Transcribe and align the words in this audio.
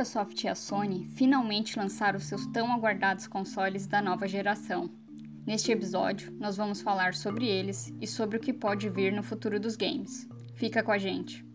Microsoft 0.00 0.44
e 0.44 0.48
a 0.48 0.54
Sony 0.54 1.04
finalmente 1.04 1.78
lançaram 1.78 2.18
seus 2.18 2.46
tão 2.46 2.72
aguardados 2.72 3.26
consoles 3.26 3.86
da 3.86 4.00
nova 4.00 4.26
geração. 4.26 4.88
Neste 5.46 5.72
episódio, 5.72 6.32
nós 6.40 6.56
vamos 6.56 6.80
falar 6.80 7.12
sobre 7.12 7.46
eles 7.46 7.92
e 8.00 8.06
sobre 8.06 8.38
o 8.38 8.40
que 8.40 8.50
pode 8.50 8.88
vir 8.88 9.12
no 9.12 9.22
futuro 9.22 9.60
dos 9.60 9.76
games. 9.76 10.26
Fica 10.54 10.82
com 10.82 10.90
a 10.90 10.96
gente! 10.96 11.49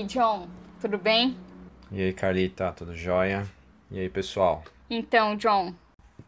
Aí, 0.00 0.06
John, 0.06 0.48
tudo 0.80 0.96
bem? 0.96 1.36
E 1.92 2.00
aí, 2.00 2.12
Carlita, 2.12 2.72
tudo 2.72 2.96
jóia? 2.96 3.46
E 3.90 3.98
aí, 3.98 4.08
pessoal? 4.08 4.64
Então, 4.88 5.36
John, 5.36 5.74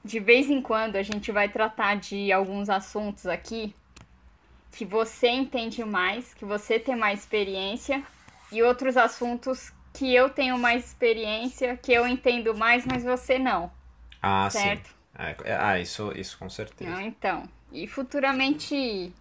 de 0.05 0.21
vez 0.21 0.51
em 0.51 0.61
quando 0.61 0.97
a 0.97 1.03
gente 1.03 1.33
vai 1.33 1.49
tratar 1.49 1.97
de 1.97 2.31
alguns 2.31 2.69
assuntos 2.69 3.27
aqui 3.27 3.75
que 4.73 4.85
você 4.85 5.29
entende 5.29 5.85
mais, 5.85 6.35
que 6.35 6.45
você 6.45 6.79
tem 6.79 6.97
mais 6.97 7.21
experiência, 7.21 8.03
e 8.51 8.63
outros 8.63 8.97
assuntos 8.97 9.73
que 9.95 10.15
eu 10.15 10.29
tenho 10.29 10.59
mais 10.59 10.87
experiência, 10.87 11.77
que 11.77 11.93
eu 11.93 12.07
entendo 12.07 12.55
mais, 12.55 12.85
mas 12.85 13.05
você 13.05 13.39
não. 13.39 13.71
Ah, 14.21 14.49
certo? 14.51 14.89
sim. 14.89 14.95
É, 15.45 15.55
ah, 15.55 15.79
isso, 15.79 16.13
isso 16.17 16.39
com 16.39 16.49
certeza. 16.49 16.91
Não, 16.91 17.01
então. 17.01 17.49
E 17.71 17.87
futuramente 17.87 19.13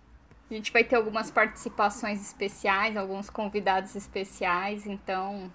a 0.54 0.58
gente 0.58 0.72
vai 0.72 0.84
ter 0.84 0.96
algumas 0.96 1.32
participações 1.32 2.22
especiais, 2.22 2.98
alguns 2.98 3.30
convidados 3.30 3.96
especiais, 3.96 4.86
então. 4.86 5.52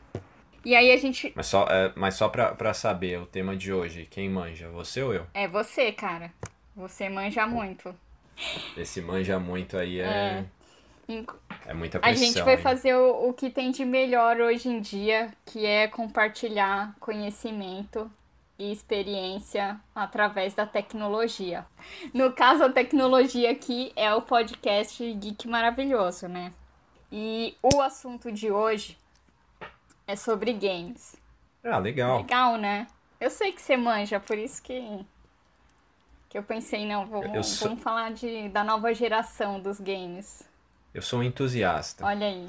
E 0.64 0.75
aí 0.75 0.91
a 0.91 0.97
gente. 0.97 1.33
Mas 1.36 1.47
só, 1.47 1.66
é, 1.69 1.92
mas 1.94 2.14
só 2.14 2.28
pra, 2.28 2.55
pra 2.55 2.75
saber, 2.75 3.20
o 3.20 3.27
tema 3.27 3.56
de 3.56 3.72
hoje, 3.72 4.06
quem 4.11 4.28
manja, 4.28 4.69
você 4.69 5.03
ou 5.03 5.14
eu? 5.14 5.27
É 5.33 5.47
você, 5.47 5.92
cara. 5.92 6.33
Você 6.75 7.08
manja 7.08 7.47
muito. 7.47 7.94
Esse 8.77 9.00
manja 9.00 9.38
muito 9.38 9.78
aí 9.78 10.00
é. 10.00 10.44
Inc- 11.08 11.33
É, 11.66 11.72
muita 11.72 11.98
A 11.98 12.00
pressão. 12.03 12.25
gente 12.26 12.42
vai 12.42 12.54
hein? 12.56 12.60
fazer 12.60 12.94
o, 12.97 13.28
o 13.28 13.32
que 13.32 13.48
tem 13.48 13.71
de 13.71 13.84
melhor 13.84 14.41
hoje 14.41 14.69
em 14.69 14.81
dia, 14.81 15.31
que 15.44 15.65
é 15.65 15.87
compartilhar 15.87 16.94
conhecimento 16.98 18.10
e 18.59 18.72
experiência 18.72 19.78
através 19.94 20.55
da 20.55 20.65
tecnologia. 20.67 21.67
No 22.15 22.33
caso, 22.33 22.65
a 22.65 22.72
tecnologia 22.72 23.50
aqui 23.50 23.93
é 23.94 24.12
o 24.15 24.22
podcast 24.22 25.12
Geek 25.15 25.47
Maravilhoso, 25.47 26.27
né? 26.28 26.53
E 27.12 27.56
o 27.62 27.81
assunto 27.83 28.33
de 28.33 28.50
hoje 28.50 28.99
é 30.06 30.16
sobre 30.16 30.53
games. 30.53 31.16
Ah, 31.62 31.78
legal. 31.78 32.19
Legal, 32.19 32.56
né? 32.56 32.87
Eu 33.21 33.31
sei 33.31 33.53
que 33.53 33.61
você 33.61 33.77
manja, 33.77 34.19
por 34.21 34.37
isso 34.39 34.62
que, 34.62 35.05
que 36.28 36.39
eu 36.39 36.43
pensei, 36.43 36.87
não, 36.87 37.06
vamos, 37.06 37.47
sou- 37.47 37.69
vamos 37.69 37.83
falar 37.83 38.12
de, 38.12 38.49
da 38.49 38.62
nova 38.65 38.93
geração 38.95 39.61
dos 39.61 39.81
games. 39.81 40.43
Eu 40.95 41.03
sou 41.03 41.21
um 41.21 41.22
entusiasta. 41.22 42.05
Olha 42.06 42.27
aí. 42.27 42.49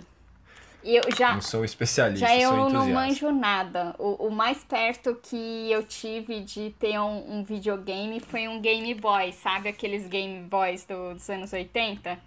Eu 0.90 1.04
já, 1.18 1.34
Não 1.34 1.42
sou 1.42 1.66
especialista, 1.66 2.26
já 2.26 2.38
eu 2.38 2.50
sou 2.50 2.58
não 2.70 2.88
entusiasta. 2.88 2.94
manjo 2.94 3.32
nada. 3.32 3.96
O, 4.00 4.28
o 4.28 4.32
mais 4.32 4.64
perto 4.64 5.16
que 5.22 5.70
eu 5.70 5.84
tive 5.84 6.40
de 6.42 6.70
ter 6.80 6.98
um, 7.00 7.40
um 7.40 7.44
videogame 7.44 8.22
foi 8.22 8.48
um 8.48 8.62
Game 8.62 8.94
Boy, 8.94 9.34
sabe? 9.34 9.68
Aqueles 9.68 10.08
Game 10.08 10.44
Boys 10.48 10.86
do- 10.86 11.14
dos 11.16 11.30
anos 11.30 11.52
80? 11.52 12.18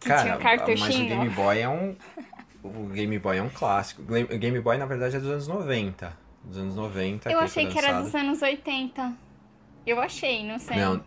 Que 0.00 0.08
Cara, 0.08 0.22
tinha 0.22 0.34
um 0.36 0.38
mas 0.42 0.54
o 0.54 0.56
cartuchinho. 0.64 1.08
Game 1.08 1.28
Boy 1.30 1.58
é 1.58 1.68
um. 1.68 1.96
O 2.62 2.86
Game 2.86 3.18
Boy 3.18 3.36
é 3.38 3.42
um 3.42 3.50
clássico. 3.50 4.02
O 4.02 4.38
Game 4.38 4.60
Boy, 4.60 4.78
na 4.78 4.86
verdade, 4.86 5.16
é 5.16 5.20
dos 5.20 5.28
anos 5.28 5.48
90. 5.48 6.12
Dos 6.44 6.56
anos 6.58 6.74
90. 6.74 7.30
Eu 7.30 7.40
achei 7.40 7.66
que 7.66 7.78
era 7.78 8.00
dos 8.00 8.14
anos 8.14 8.40
80. 8.40 9.12
Eu 9.86 10.00
achei, 10.00 10.44
não 10.44 10.58
sei. 10.58 10.76
Não, 10.76 11.02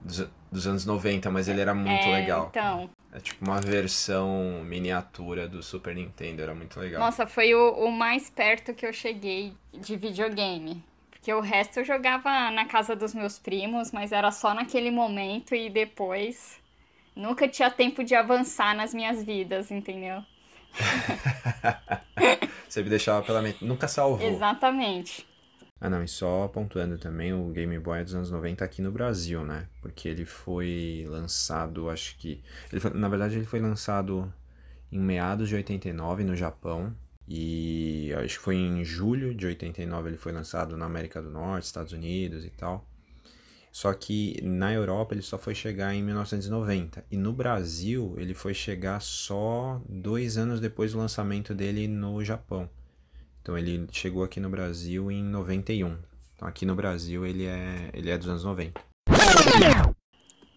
dos, 0.00 0.26
dos 0.50 0.66
anos 0.66 0.84
90, 0.84 1.30
mas 1.30 1.48
ele 1.48 1.60
era 1.60 1.74
muito 1.74 1.90
é, 1.90 2.12
legal. 2.12 2.48
Então, 2.50 2.90
É 3.12 3.20
tipo 3.20 3.44
uma 3.44 3.60
versão 3.60 4.62
miniatura 4.64 5.46
do 5.46 5.62
Super 5.62 5.94
Nintendo, 5.94 6.40
era 6.40 6.54
muito 6.54 6.80
legal. 6.80 6.98
nossa, 7.00 7.26
foi 7.26 7.54
o, 7.54 7.72
o 7.72 7.92
mais 7.92 8.30
perto 8.30 8.72
que 8.72 8.86
eu 8.86 8.92
cheguei 8.92 9.52
de 9.72 9.96
videogame. 9.96 10.82
Porque 11.10 11.32
o 11.32 11.40
resto 11.40 11.80
eu 11.80 11.84
jogava 11.84 12.50
na 12.50 12.64
casa 12.64 12.96
dos 12.96 13.14
meus 13.14 13.38
primos, 13.38 13.92
mas 13.92 14.12
era 14.12 14.32
só 14.32 14.54
naquele 14.54 14.90
momento 14.90 15.54
e 15.54 15.68
depois 15.68 16.58
nunca 17.14 17.46
tinha 17.46 17.70
tempo 17.70 18.02
de 18.02 18.14
avançar 18.14 18.74
nas 18.74 18.94
minhas 18.94 19.22
vidas, 19.22 19.70
entendeu? 19.70 20.24
Você 22.66 22.82
me 22.82 22.88
deixava 22.88 23.22
pela 23.22 23.42
mente. 23.42 23.62
Nunca 23.62 23.86
salvou. 23.86 24.26
Exatamente. 24.26 25.26
Ah, 25.84 25.90
não, 25.90 26.04
e 26.04 26.06
só 26.06 26.46
pontuando 26.46 26.96
também, 26.96 27.32
o 27.34 27.48
Game 27.50 27.76
Boy 27.80 27.98
é 28.00 28.04
dos 28.04 28.14
anos 28.14 28.30
90 28.30 28.64
aqui 28.64 28.80
no 28.80 28.92
Brasil, 28.92 29.44
né? 29.44 29.66
Porque 29.80 30.08
ele 30.08 30.24
foi 30.24 31.04
lançado, 31.08 31.90
acho 31.90 32.16
que. 32.18 32.40
Ele 32.70 32.80
foi- 32.80 32.92
na 32.92 33.08
verdade, 33.08 33.34
ele 33.36 33.44
foi 33.44 33.58
lançado 33.58 34.32
em 34.92 35.00
meados 35.00 35.48
de 35.48 35.56
89 35.56 36.22
no 36.24 36.36
Japão. 36.36 36.94
E 37.28 38.12
acho 38.16 38.38
que 38.38 38.44
foi 38.44 38.56
em 38.56 38.84
julho 38.84 39.34
de 39.34 39.46
89 39.46 40.10
ele 40.10 40.18
foi 40.18 40.32
lançado 40.32 40.76
na 40.76 40.86
América 40.86 41.20
do 41.20 41.30
Norte, 41.30 41.64
Estados 41.66 41.92
Unidos 41.92 42.44
e 42.44 42.50
tal. 42.50 42.86
Só 43.72 43.92
que 43.94 44.40
na 44.42 44.72
Europa 44.72 45.14
ele 45.14 45.22
só 45.22 45.38
foi 45.38 45.54
chegar 45.54 45.94
em 45.94 46.02
1990. 46.02 47.04
E 47.10 47.16
no 47.16 47.32
Brasil 47.32 48.14
ele 48.18 48.34
foi 48.34 48.54
chegar 48.54 49.00
só 49.00 49.80
dois 49.88 50.36
anos 50.38 50.60
depois 50.60 50.92
do 50.92 50.98
lançamento 50.98 51.54
dele 51.54 51.88
no 51.88 52.22
Japão. 52.24 52.68
Então 53.42 53.58
ele 53.58 53.88
chegou 53.90 54.22
aqui 54.22 54.38
no 54.38 54.48
Brasil 54.48 55.10
em 55.10 55.22
91. 55.22 55.98
Então 56.36 56.48
aqui 56.48 56.64
no 56.64 56.76
Brasil 56.76 57.26
ele 57.26 57.44
é, 57.44 57.90
ele 57.92 58.08
é 58.08 58.16
dos 58.16 58.28
anos 58.28 58.44
90. 58.44 58.80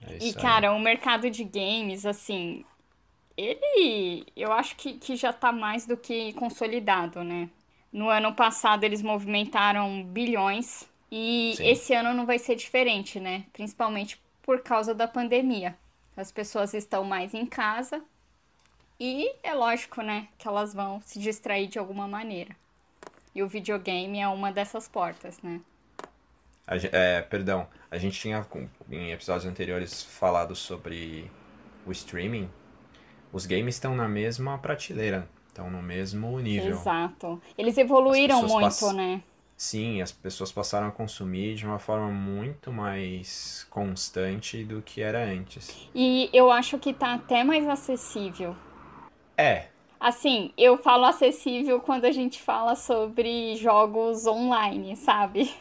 É 0.07 0.17
E, 0.23 0.33
cara, 0.33 0.71
o 0.71 0.79
mercado 0.79 1.29
de 1.31 1.43
games, 1.43 2.05
assim, 2.05 2.63
ele 3.35 4.25
eu 4.35 4.53
acho 4.53 4.75
que, 4.75 4.93
que 4.93 5.15
já 5.15 5.33
tá 5.33 5.51
mais 5.51 5.87
do 5.87 5.97
que 5.97 6.31
consolidado, 6.33 7.23
né? 7.23 7.49
No 7.91 8.09
ano 8.09 8.33
passado 8.35 8.83
eles 8.83 9.01
movimentaram 9.01 10.03
bilhões 10.03 10.87
e 11.11 11.53
Sim. 11.57 11.67
esse 11.67 11.93
ano 11.93 12.13
não 12.13 12.25
vai 12.25 12.37
ser 12.37 12.55
diferente, 12.55 13.19
né? 13.19 13.45
Principalmente 13.51 14.21
por 14.43 14.61
causa 14.61 14.93
da 14.93 15.07
pandemia. 15.07 15.75
As 16.15 16.31
pessoas 16.31 16.75
estão 16.75 17.03
mais 17.03 17.33
em 17.33 17.47
casa 17.47 18.01
e 18.99 19.33
é 19.43 19.53
lógico, 19.53 20.01
né, 20.01 20.27
que 20.37 20.47
elas 20.47 20.73
vão 20.73 21.01
se 21.01 21.19
distrair 21.19 21.67
de 21.67 21.77
alguma 21.77 22.07
maneira. 22.07 22.55
E 23.35 23.43
o 23.43 23.47
videogame 23.49 24.19
é 24.19 24.27
uma 24.29 24.49
dessas 24.49 24.87
portas, 24.87 25.41
né? 25.41 25.59
A 26.65 26.77
é, 26.77 27.21
perdão, 27.21 27.67
a 27.91 27.97
gente 27.97 28.19
tinha 28.19 28.45
em 28.89 29.11
episódios 29.11 29.45
anteriores 29.45 30.01
falado 30.01 30.55
sobre 30.55 31.29
o 31.85 31.91
streaming. 31.91 32.49
Os 33.33 33.45
games 33.45 33.75
estão 33.75 33.93
na 33.95 34.07
mesma 34.07 34.57
prateleira, 34.57 35.27
estão 35.47 35.69
no 35.69 35.81
mesmo 35.81 36.39
nível. 36.39 36.77
Exato. 36.77 37.41
Eles 37.57 37.77
evoluíram 37.77 38.41
muito, 38.43 38.61
pass- 38.61 38.93
né? 38.93 39.21
Sim, 39.57 40.01
as 40.01 40.11
pessoas 40.11 40.51
passaram 40.51 40.87
a 40.87 40.91
consumir 40.91 41.55
de 41.55 41.65
uma 41.65 41.79
forma 41.79 42.09
muito 42.09 42.71
mais 42.73 43.65
constante 43.69 44.63
do 44.63 44.81
que 44.81 45.01
era 45.01 45.23
antes. 45.23 45.89
E 45.93 46.29
eu 46.33 46.51
acho 46.51 46.77
que 46.79 46.93
tá 46.93 47.13
até 47.13 47.43
mais 47.43 47.67
acessível. 47.67 48.55
É, 49.37 49.67
Assim, 50.05 50.53
eu 50.55 50.77
falo 50.77 51.03
acessível 51.03 51.79
quando 51.79 52.05
a 52.05 52.11
gente 52.11 52.39
fala 52.39 52.75
sobre 52.75 53.55
jogos 53.55 54.27
online, 54.27 54.95
sabe? 54.95 55.51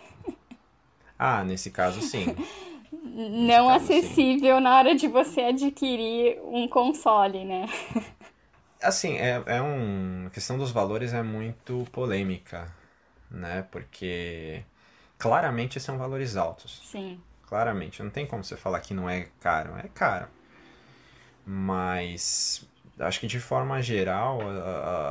Ah, 1.19 1.43
nesse 1.43 1.71
caso 1.71 2.03
sim. 2.03 2.27
Não 2.93 3.69
caso, 3.69 3.85
acessível 3.85 4.57
sim. 4.57 4.63
na 4.63 4.77
hora 4.77 4.95
de 4.95 5.09
você 5.09 5.41
adquirir 5.41 6.39
um 6.43 6.69
console, 6.69 7.43
né? 7.43 7.67
Assim, 8.83 9.17
é, 9.17 9.43
é 9.47 9.63
um. 9.63 10.27
A 10.27 10.31
questão 10.31 10.59
dos 10.59 10.71
valores 10.71 11.15
é 11.15 11.23
muito 11.23 11.87
polêmica, 11.91 12.71
né? 13.31 13.67
Porque 13.71 14.63
claramente 15.17 15.81
são 15.81 15.97
valores 15.97 16.37
altos. 16.37 16.83
Sim. 16.85 17.19
Claramente. 17.47 18.03
Não 18.03 18.11
tem 18.11 18.27
como 18.27 18.45
você 18.45 18.59
falar 18.59 18.81
que 18.81 18.93
não 18.93 19.09
é 19.09 19.27
caro. 19.41 19.75
É 19.79 19.89
caro. 19.89 20.29
Mas 21.47 22.69
acho 22.99 23.21
que 23.21 23.27
de 23.27 23.41
forma 23.41 23.83
geral 23.83 24.41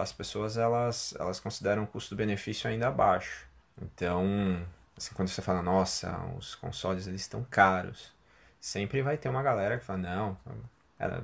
as 0.01 0.11
pessoas 0.13 0.57
elas, 0.57 1.13
elas 1.19 1.39
consideram 1.39 1.83
o 1.83 1.87
custo-benefício 1.87 2.69
ainda 2.69 2.91
baixo. 2.91 3.47
Então, 3.81 4.65
assim, 4.97 5.13
quando 5.15 5.29
você 5.29 5.41
fala, 5.41 5.61
nossa, 5.61 6.17
os 6.37 6.55
consoles 6.55 7.07
eles 7.07 7.21
estão 7.21 7.43
caros, 7.49 8.13
sempre 8.59 9.01
vai 9.01 9.17
ter 9.17 9.29
uma 9.29 9.43
galera 9.43 9.77
que 9.77 9.85
fala, 9.85 9.99
não, 9.99 10.37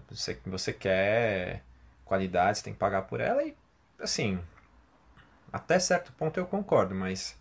você, 0.09 0.39
você 0.45 0.73
quer 0.73 1.63
qualidade, 2.05 2.57
você 2.57 2.63
tem 2.63 2.73
que 2.73 2.79
pagar 2.79 3.03
por 3.03 3.21
ela 3.21 3.43
e, 3.43 3.55
assim, 3.99 4.39
até 5.53 5.79
certo 5.79 6.11
ponto 6.13 6.39
eu 6.39 6.45
concordo, 6.45 6.95
mas 6.95 7.37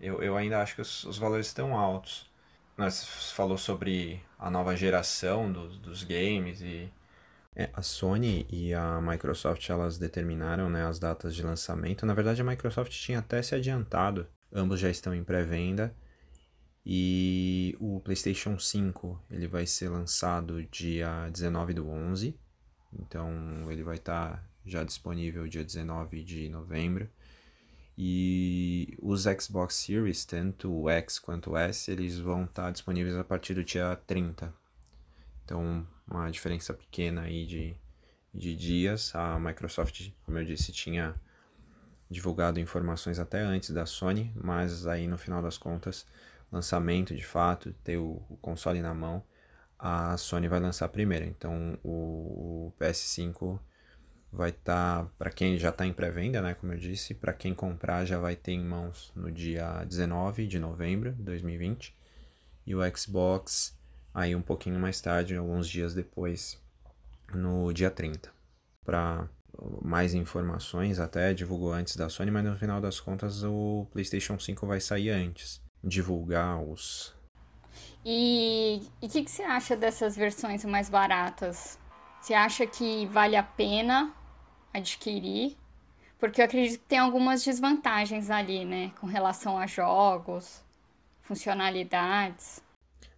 eu, 0.00 0.22
eu 0.22 0.36
ainda 0.36 0.60
acho 0.62 0.74
que 0.74 0.80
os, 0.80 1.04
os 1.04 1.18
valores 1.18 1.46
estão 1.46 1.76
altos. 1.76 2.28
Nós 2.76 3.32
falou 3.32 3.56
sobre 3.56 4.22
a 4.38 4.50
nova 4.50 4.76
geração 4.76 5.50
dos, 5.50 5.78
dos 5.78 6.02
games 6.02 6.60
e 6.60 6.92
é, 7.56 7.70
a 7.72 7.80
Sony 7.80 8.46
e 8.50 8.74
a 8.74 9.00
Microsoft 9.00 9.66
elas 9.70 9.96
determinaram 9.96 10.68
né, 10.68 10.84
as 10.84 10.98
datas 10.98 11.34
de 11.34 11.42
lançamento. 11.42 12.04
Na 12.04 12.12
verdade, 12.12 12.42
a 12.42 12.44
Microsoft 12.44 12.92
tinha 12.92 13.20
até 13.20 13.40
se 13.40 13.54
adiantado. 13.54 14.26
Ambos 14.52 14.78
já 14.78 14.90
estão 14.90 15.14
em 15.14 15.24
pré-venda. 15.24 15.96
E 16.84 17.74
o 17.80 17.98
PlayStation 18.00 18.58
5 18.58 19.24
ele 19.30 19.48
vai 19.48 19.66
ser 19.66 19.88
lançado 19.88 20.62
dia 20.64 21.30
19 21.30 21.72
do 21.72 21.88
11. 21.88 22.38
Então 22.92 23.32
ele 23.70 23.82
vai 23.82 23.96
estar 23.96 24.36
tá 24.36 24.44
já 24.64 24.84
disponível 24.84 25.48
dia 25.48 25.64
19 25.64 26.22
de 26.22 26.50
novembro. 26.50 27.08
E 27.96 28.94
os 29.00 29.24
Xbox 29.40 29.76
Series, 29.76 30.26
tanto 30.26 30.70
o 30.70 30.90
X 30.90 31.18
quanto 31.18 31.52
o 31.52 31.56
S, 31.56 31.90
eles 31.90 32.18
vão 32.18 32.44
estar 32.44 32.64
tá 32.64 32.70
disponíveis 32.70 33.16
a 33.16 33.24
partir 33.24 33.54
do 33.54 33.64
dia 33.64 33.96
30. 34.06 34.52
Então 35.42 35.86
uma 36.06 36.30
diferença 36.30 36.72
pequena 36.72 37.22
aí 37.22 37.46
de, 37.46 37.76
de 38.32 38.54
dias. 38.54 39.14
A 39.14 39.38
Microsoft, 39.38 40.10
como 40.24 40.38
eu 40.38 40.44
disse, 40.44 40.72
tinha 40.72 41.14
divulgado 42.08 42.60
informações 42.60 43.18
até 43.18 43.40
antes 43.40 43.70
da 43.70 43.84
Sony, 43.84 44.32
mas 44.36 44.86
aí 44.86 45.06
no 45.08 45.18
final 45.18 45.42
das 45.42 45.58
contas, 45.58 46.06
lançamento 46.52 47.14
de 47.14 47.24
fato, 47.24 47.72
ter 47.82 47.96
o, 47.96 48.22
o 48.30 48.36
console 48.36 48.80
na 48.80 48.94
mão, 48.94 49.22
a 49.78 50.16
Sony 50.16 50.48
vai 50.48 50.60
lançar 50.60 50.88
primeiro. 50.88 51.24
Então 51.24 51.78
o, 51.82 52.68
o 52.68 52.72
PS5 52.80 53.58
vai 54.32 54.50
estar, 54.50 55.04
tá, 55.04 55.10
para 55.18 55.30
quem 55.30 55.58
já 55.58 55.70
está 55.70 55.86
em 55.86 55.92
pré-venda, 55.92 56.40
né, 56.42 56.54
como 56.54 56.72
eu 56.72 56.78
disse, 56.78 57.14
para 57.14 57.32
quem 57.32 57.54
comprar 57.54 58.04
já 58.04 58.18
vai 58.18 58.36
ter 58.36 58.52
em 58.52 58.64
mãos 58.64 59.12
no 59.14 59.30
dia 59.30 59.84
19 59.84 60.46
de 60.46 60.58
novembro 60.58 61.12
de 61.12 61.22
2020. 61.22 61.96
E 62.66 62.74
o 62.74 62.96
Xbox 62.96 63.78
aí 64.16 64.34
um 64.34 64.40
pouquinho 64.40 64.80
mais 64.80 64.98
tarde, 64.98 65.36
alguns 65.36 65.68
dias 65.68 65.92
depois, 65.92 66.58
no 67.34 67.70
dia 67.70 67.90
30. 67.90 68.32
Para 68.82 69.28
mais 69.82 70.14
informações, 70.14 70.98
até 70.98 71.34
divulgou 71.34 71.70
antes 71.70 71.96
da 71.96 72.08
Sony, 72.08 72.30
mas 72.30 72.44
no 72.44 72.56
final 72.56 72.80
das 72.80 72.98
contas 72.98 73.44
o 73.44 73.86
PlayStation 73.92 74.38
5 74.38 74.66
vai 74.66 74.80
sair 74.80 75.10
antes. 75.10 75.60
Divulgar 75.84 76.62
os. 76.62 77.14
E 78.04 78.80
o 79.02 79.08
que, 79.08 79.22
que 79.22 79.30
você 79.30 79.42
acha 79.42 79.76
dessas 79.76 80.16
versões 80.16 80.64
mais 80.64 80.88
baratas? 80.88 81.78
Você 82.18 82.32
acha 82.32 82.66
que 82.66 83.04
vale 83.06 83.36
a 83.36 83.42
pena 83.42 84.14
adquirir? 84.72 85.58
Porque 86.18 86.40
eu 86.40 86.46
acredito 86.46 86.80
que 86.80 86.86
tem 86.86 86.98
algumas 86.98 87.44
desvantagens 87.44 88.30
ali, 88.30 88.64
né? 88.64 88.92
Com 88.98 89.06
relação 89.06 89.58
a 89.58 89.66
jogos, 89.66 90.64
funcionalidades. 91.20 92.64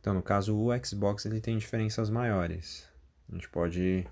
Então, 0.09 0.17
no 0.17 0.23
caso, 0.23 0.57
o 0.57 0.71
Xbox 0.83 1.27
ele 1.27 1.39
tem 1.39 1.59
diferenças 1.59 2.09
maiores. 2.09 2.89
A 3.29 3.35
gente 3.35 3.47
pode 3.47 4.07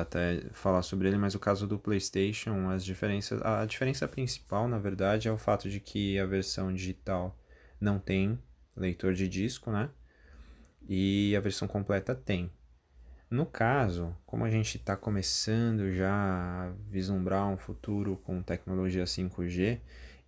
até 0.00 0.42
falar 0.52 0.82
sobre 0.82 1.08
ele, 1.08 1.18
mas 1.18 1.34
o 1.34 1.40
caso 1.40 1.66
do 1.66 1.76
PlayStation, 1.76 2.70
as 2.70 2.84
diferenças, 2.84 3.42
a 3.42 3.66
diferença 3.66 4.06
principal, 4.06 4.68
na 4.68 4.78
verdade, 4.78 5.26
é 5.26 5.32
o 5.32 5.36
fato 5.36 5.68
de 5.68 5.80
que 5.80 6.20
a 6.20 6.24
versão 6.24 6.72
digital 6.72 7.36
não 7.80 7.98
tem 7.98 8.38
leitor 8.76 9.12
de 9.12 9.26
disco, 9.26 9.72
né? 9.72 9.90
E 10.88 11.34
a 11.34 11.40
versão 11.40 11.66
completa 11.66 12.14
tem. 12.14 12.52
No 13.28 13.44
caso, 13.44 14.16
como 14.24 14.44
a 14.44 14.50
gente 14.52 14.76
está 14.76 14.96
começando 14.96 15.92
já 15.92 16.12
a 16.12 16.72
vislumbrar 16.88 17.48
um 17.48 17.56
futuro 17.56 18.20
com 18.22 18.40
tecnologia 18.40 19.02
5G, 19.02 19.80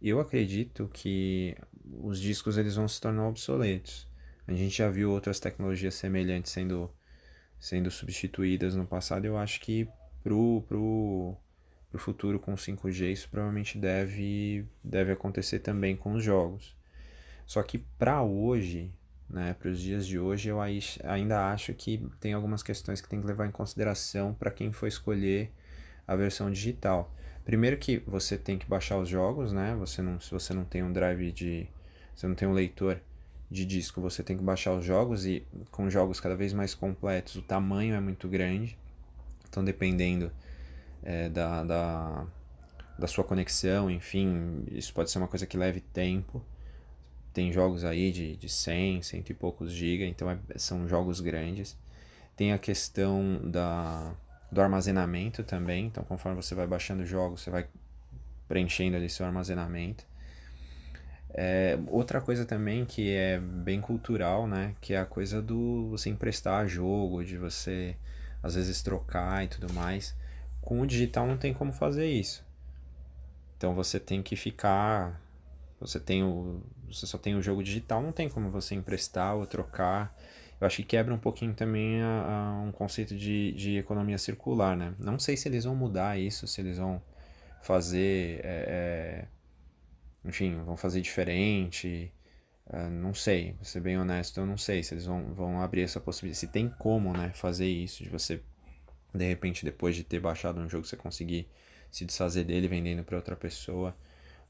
eu 0.02 0.18
acredito 0.18 0.90
que 0.92 1.56
os 2.02 2.20
discos 2.20 2.58
eles 2.58 2.74
vão 2.74 2.88
se 2.88 3.00
tornar 3.00 3.28
obsoletos. 3.28 4.12
A 4.46 4.52
gente 4.52 4.76
já 4.76 4.88
viu 4.88 5.10
outras 5.10 5.40
tecnologias 5.40 5.94
semelhantes 5.94 6.52
sendo, 6.52 6.90
sendo 7.58 7.90
substituídas 7.90 8.74
no 8.74 8.86
passado. 8.86 9.24
Eu 9.24 9.38
acho 9.38 9.60
que 9.60 9.88
pro, 10.22 10.62
pro, 10.68 11.36
pro 11.90 11.98
futuro 11.98 12.38
com 12.38 12.54
5G 12.54 13.12
isso 13.12 13.28
provavelmente 13.30 13.78
deve, 13.78 14.66
deve 14.82 15.12
acontecer 15.12 15.60
também 15.60 15.96
com 15.96 16.12
os 16.12 16.22
jogos. 16.22 16.76
Só 17.46 17.62
que 17.62 17.78
para 17.78 18.22
hoje, 18.22 18.92
né, 19.28 19.54
para 19.58 19.70
os 19.70 19.80
dias 19.80 20.06
de 20.06 20.18
hoje, 20.18 20.48
eu 20.48 20.60
ainda 20.60 21.50
acho 21.50 21.72
que 21.74 22.06
tem 22.20 22.32
algumas 22.32 22.62
questões 22.62 23.00
que 23.00 23.08
tem 23.08 23.20
que 23.20 23.26
levar 23.26 23.46
em 23.46 23.50
consideração 23.50 24.34
para 24.34 24.50
quem 24.50 24.72
for 24.72 24.86
escolher 24.86 25.50
a 26.06 26.14
versão 26.14 26.50
digital. 26.50 27.14
Primeiro 27.44 27.76
que 27.76 27.98
você 28.06 28.38
tem 28.38 28.58
que 28.58 28.66
baixar 28.66 28.98
os 28.98 29.08
jogos, 29.08 29.52
né? 29.52 29.74
Você 29.76 30.00
não, 30.00 30.18
se 30.18 30.30
você 30.30 30.54
não 30.54 30.64
tem 30.64 30.82
um 30.82 30.92
drive 30.92 31.30
de, 31.32 31.66
você 32.14 32.26
não 32.26 32.34
tem 32.34 32.48
um 32.48 32.52
leitor 32.52 33.00
de 33.50 33.64
disco 33.64 34.00
você 34.00 34.22
tem 34.22 34.36
que 34.36 34.42
baixar 34.42 34.74
os 34.74 34.84
jogos 34.84 35.26
e 35.26 35.46
com 35.70 35.88
jogos 35.88 36.18
cada 36.18 36.34
vez 36.34 36.52
mais 36.52 36.74
completos 36.74 37.36
o 37.36 37.42
tamanho 37.42 37.94
é 37.94 38.00
muito 38.00 38.28
grande. 38.28 38.76
Então 39.48 39.64
dependendo 39.64 40.32
é, 41.02 41.28
da, 41.28 41.62
da, 41.62 42.26
da 42.98 43.06
sua 43.06 43.22
conexão, 43.22 43.90
enfim, 43.90 44.64
isso 44.72 44.92
pode 44.92 45.10
ser 45.10 45.18
uma 45.18 45.28
coisa 45.28 45.46
que 45.46 45.56
leve 45.56 45.80
tempo. 45.80 46.42
Tem 47.32 47.52
jogos 47.52 47.84
aí 47.84 48.10
de, 48.10 48.36
de 48.36 48.48
100, 48.48 49.02
cento 49.02 49.30
e 49.30 49.34
poucos 49.34 49.72
gigas, 49.72 50.08
então 50.08 50.30
é, 50.30 50.38
são 50.56 50.88
jogos 50.88 51.20
grandes. 51.20 51.76
Tem 52.36 52.52
a 52.52 52.58
questão 52.58 53.40
da, 53.44 54.14
do 54.50 54.60
armazenamento 54.60 55.44
também, 55.44 55.86
então 55.86 56.02
conforme 56.04 56.40
você 56.40 56.54
vai 56.54 56.66
baixando 56.66 57.04
jogos, 57.04 57.42
você 57.42 57.50
vai 57.50 57.66
preenchendo 58.48 58.96
ali 58.96 59.08
seu 59.08 59.26
armazenamento. 59.26 60.06
É, 61.36 61.76
outra 61.88 62.20
coisa 62.20 62.44
também 62.44 62.84
que 62.84 63.12
é 63.12 63.38
bem 63.40 63.80
cultural, 63.80 64.46
né? 64.46 64.74
Que 64.80 64.94
é 64.94 64.98
a 64.98 65.04
coisa 65.04 65.42
do 65.42 65.88
você 65.90 66.08
emprestar 66.08 66.68
jogo, 66.68 67.24
de 67.24 67.36
você 67.36 67.96
às 68.40 68.54
vezes 68.54 68.82
trocar 68.82 69.44
e 69.44 69.48
tudo 69.48 69.72
mais. 69.72 70.14
Com 70.62 70.80
o 70.80 70.86
digital 70.86 71.26
não 71.26 71.36
tem 71.36 71.52
como 71.52 71.72
fazer 71.72 72.06
isso. 72.06 72.44
Então 73.56 73.74
você 73.74 73.98
tem 73.98 74.22
que 74.22 74.36
ficar. 74.36 75.20
Você 75.80 75.98
tem 75.98 76.22
o. 76.22 76.62
Você 76.88 77.06
só 77.06 77.18
tem 77.18 77.34
o 77.34 77.42
jogo 77.42 77.62
digital, 77.64 78.00
não 78.00 78.12
tem 78.12 78.28
como 78.28 78.50
você 78.50 78.74
emprestar 78.74 79.34
ou 79.34 79.46
trocar. 79.46 80.16
Eu 80.60 80.66
acho 80.66 80.76
que 80.76 80.84
quebra 80.84 81.12
um 81.12 81.18
pouquinho 81.18 81.52
também 81.52 82.00
a, 82.00 82.52
a 82.58 82.62
um 82.62 82.70
conceito 82.70 83.16
de, 83.16 83.52
de 83.52 83.76
economia 83.76 84.18
circular, 84.18 84.76
né? 84.76 84.94
Não 84.98 85.18
sei 85.18 85.36
se 85.36 85.48
eles 85.48 85.64
vão 85.64 85.74
mudar 85.74 86.18
isso, 86.18 86.46
se 86.46 86.60
eles 86.60 86.78
vão 86.78 87.02
fazer. 87.60 88.40
É, 88.44 89.24
é, 89.26 89.33
enfim, 90.24 90.62
vão 90.64 90.76
fazer 90.76 91.00
diferente. 91.00 92.12
Uh, 92.66 92.88
não 92.90 93.12
sei, 93.12 93.52
pra 93.54 93.64
ser 93.64 93.80
bem 93.80 93.98
honesto, 93.98 94.40
eu 94.40 94.46
não 94.46 94.56
sei 94.56 94.82
se 94.82 94.94
eles 94.94 95.04
vão, 95.04 95.34
vão 95.34 95.60
abrir 95.60 95.82
essa 95.82 96.00
possibilidade. 96.00 96.40
Se 96.40 96.48
tem 96.48 96.68
como, 96.78 97.12
né, 97.12 97.30
fazer 97.34 97.66
isso, 97.68 98.02
de 98.02 98.08
você, 98.08 98.42
de 99.14 99.28
repente, 99.28 99.64
depois 99.64 99.94
de 99.94 100.04
ter 100.04 100.20
baixado 100.20 100.60
um 100.60 100.68
jogo, 100.68 100.86
você 100.86 100.96
conseguir 100.96 101.48
se 101.90 102.04
desfazer 102.04 102.44
dele 102.44 102.68
vendendo 102.68 103.04
para 103.04 103.16
outra 103.16 103.36
pessoa. 103.36 103.96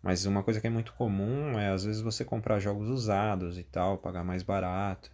Mas 0.02 0.26
uma 0.26 0.42
coisa 0.42 0.60
que 0.60 0.66
é 0.66 0.70
muito 0.70 0.92
comum 0.94 1.58
é, 1.58 1.70
às 1.70 1.84
vezes, 1.84 2.02
você 2.02 2.24
comprar 2.24 2.60
jogos 2.60 2.88
usados 2.88 3.58
e 3.58 3.64
tal, 3.64 3.98
pagar 3.98 4.22
mais 4.24 4.42
barato, 4.42 5.10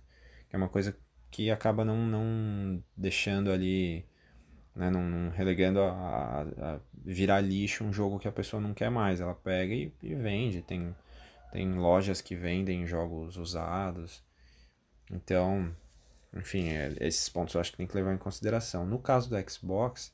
que 0.49 0.57
é 0.57 0.59
uma 0.59 0.69
coisa 0.69 0.97
que 1.31 1.51
acaba 1.51 1.85
não, 1.85 1.97
não 1.97 2.83
deixando 2.97 3.53
ali 3.53 4.05
né? 4.75 4.91
Não, 4.91 5.03
não 5.03 5.31
relegando 5.31 5.81
a, 5.81 6.43
a, 6.43 6.81
virar 7.05 7.41
lixo 7.41 7.85
um 7.85 7.93
jogo 7.93 8.19
que 8.19 8.29
a 8.29 8.33
pessoa 8.33 8.61
não 8.61 8.75
quer 8.75 8.91
mais. 8.91 9.21
Ela 9.21 9.35
pega 9.35 9.75
e, 9.75 9.93
e 10.03 10.15
vende. 10.15 10.63
Tem, 10.63 10.95
tem 11.53 11.75
lojas 11.75 12.21
que 12.21 12.35
vendem 12.35 12.87
jogos 12.87 13.37
usados. 13.37 14.23
Então, 15.11 15.75
enfim, 16.35 16.69
é, 16.69 16.95
esses 17.01 17.29
pontos 17.29 17.55
eu 17.55 17.61
acho 17.61 17.73
que 17.73 17.77
tem 17.77 17.87
que 17.87 17.97
levar 17.97 18.15
em 18.15 18.19
consideração. 18.19 18.87
No 18.87 18.99
caso 18.99 19.29
do 19.29 19.51
Xbox, 19.51 20.13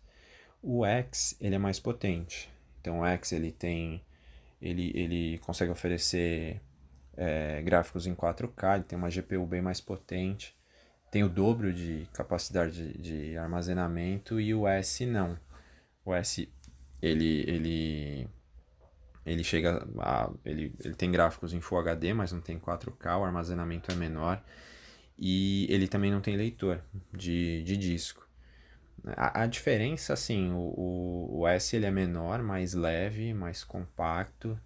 o 0.62 0.84
X 0.84 1.36
ele 1.40 1.54
é 1.54 1.58
mais 1.58 1.78
potente. 1.78 2.50
Então 2.80 3.00
o 3.00 3.06
X 3.06 3.32
ele 3.32 3.52
tem 3.52 4.02
ele, 4.60 4.90
ele 4.94 5.38
consegue 5.38 5.70
oferecer 5.70 6.60
é, 7.16 7.62
gráficos 7.62 8.06
em 8.06 8.14
4K, 8.14 8.76
ele 8.76 8.84
tem 8.84 8.98
uma 8.98 9.10
GPU 9.10 9.46
bem 9.46 9.60
mais 9.60 9.80
potente, 9.80 10.56
tem 11.10 11.22
o 11.25 11.28
dobro 11.28 11.72
de 11.72 12.08
capacidade 12.12 12.92
de, 12.92 12.98
de 12.98 13.36
armazenamento 13.38 14.40
e 14.40 14.54
o 14.54 14.66
S 14.66 15.06
não. 15.06 15.38
O 16.04 16.14
S 16.14 16.48
ele, 17.00 17.44
ele, 17.46 18.28
ele 19.25 19.44
chega 19.44 19.86
a, 19.98 20.30
ele, 20.44 20.75
ele 20.82 20.94
tem 20.94 21.10
gráficos 21.10 21.52
em 21.52 21.60
Full 21.60 21.78
HD, 21.78 22.12
mas 22.14 22.32
não 22.32 22.40
tem 22.40 22.58
4K, 22.58 23.18
o 23.18 23.25
armazenamento 23.25 23.90
é 23.92 23.94
menor 23.94 24.42
e 25.18 25.66
ele 25.70 25.88
também 25.88 26.10
não 26.10 26.20
tem 26.20 26.36
leitor 26.36 26.82
de, 27.12 27.62
de 27.62 27.76
disco. 27.76 28.26
A, 29.16 29.42
a 29.42 29.46
diferença, 29.46 30.12
assim, 30.12 30.50
o, 30.50 30.56
o, 30.56 31.38
o 31.40 31.48
S 31.48 31.76
ele 31.76 31.86
é 31.86 31.90
menor, 31.90 32.42
mais 32.42 32.75
leve, 32.75 33.32
mais 33.32 33.62
compacto 33.62 34.58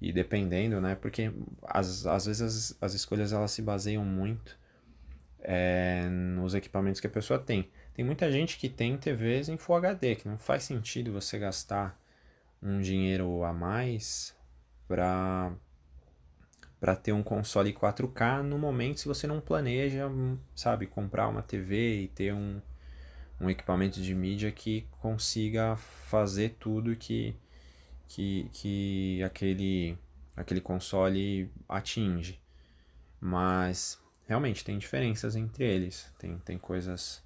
e 0.00 0.12
dependendo, 0.12 0.80
né? 0.80 0.94
Porque 0.94 1.32
às, 1.62 2.06
às 2.06 2.26
vezes 2.26 2.42
as, 2.42 2.78
as 2.80 2.94
escolhas 2.94 3.32
elas 3.32 3.50
se 3.50 3.62
baseiam 3.62 4.04
muito 4.04 4.56
é, 5.44 6.08
nos 6.08 6.54
equipamentos 6.54 7.00
que 7.00 7.06
a 7.06 7.10
pessoa 7.10 7.38
tem. 7.38 7.70
Tem 7.94 8.04
muita 8.04 8.32
gente 8.32 8.58
que 8.58 8.68
tem 8.68 8.96
TVs 8.96 9.48
em 9.48 9.56
Full 9.56 9.76
HD, 9.76 10.16
que 10.16 10.28
não 10.28 10.38
faz 10.38 10.64
sentido 10.64 11.12
você 11.12 11.38
gastar 11.38 12.00
um 12.62 12.80
dinheiro 12.80 13.44
a 13.44 13.52
mais 13.52 14.34
para 14.88 15.52
para 16.80 16.94
ter 16.94 17.12
um 17.12 17.22
console 17.22 17.72
4K 17.72 18.42
no 18.42 18.58
momento 18.58 19.00
se 19.00 19.08
você 19.08 19.26
não 19.26 19.40
planeja, 19.40 20.06
sabe, 20.54 20.86
comprar 20.86 21.28
uma 21.28 21.40
TV 21.40 22.02
e 22.02 22.08
ter 22.08 22.34
um, 22.34 22.60
um 23.40 23.48
equipamento 23.48 24.02
de 24.02 24.14
mídia 24.14 24.52
que 24.52 24.86
consiga 25.00 25.76
fazer 25.76 26.56
tudo 26.60 26.94
que, 26.94 27.34
que, 28.06 28.50
que 28.52 29.22
aquele, 29.22 29.96
aquele 30.36 30.60
console 30.60 31.50
atinge. 31.66 32.38
Mas 33.18 33.98
realmente 34.26 34.64
tem 34.64 34.78
diferenças 34.78 35.36
entre 35.36 35.64
eles, 35.64 36.12
tem, 36.18 36.38
tem 36.38 36.58
coisas. 36.58 37.22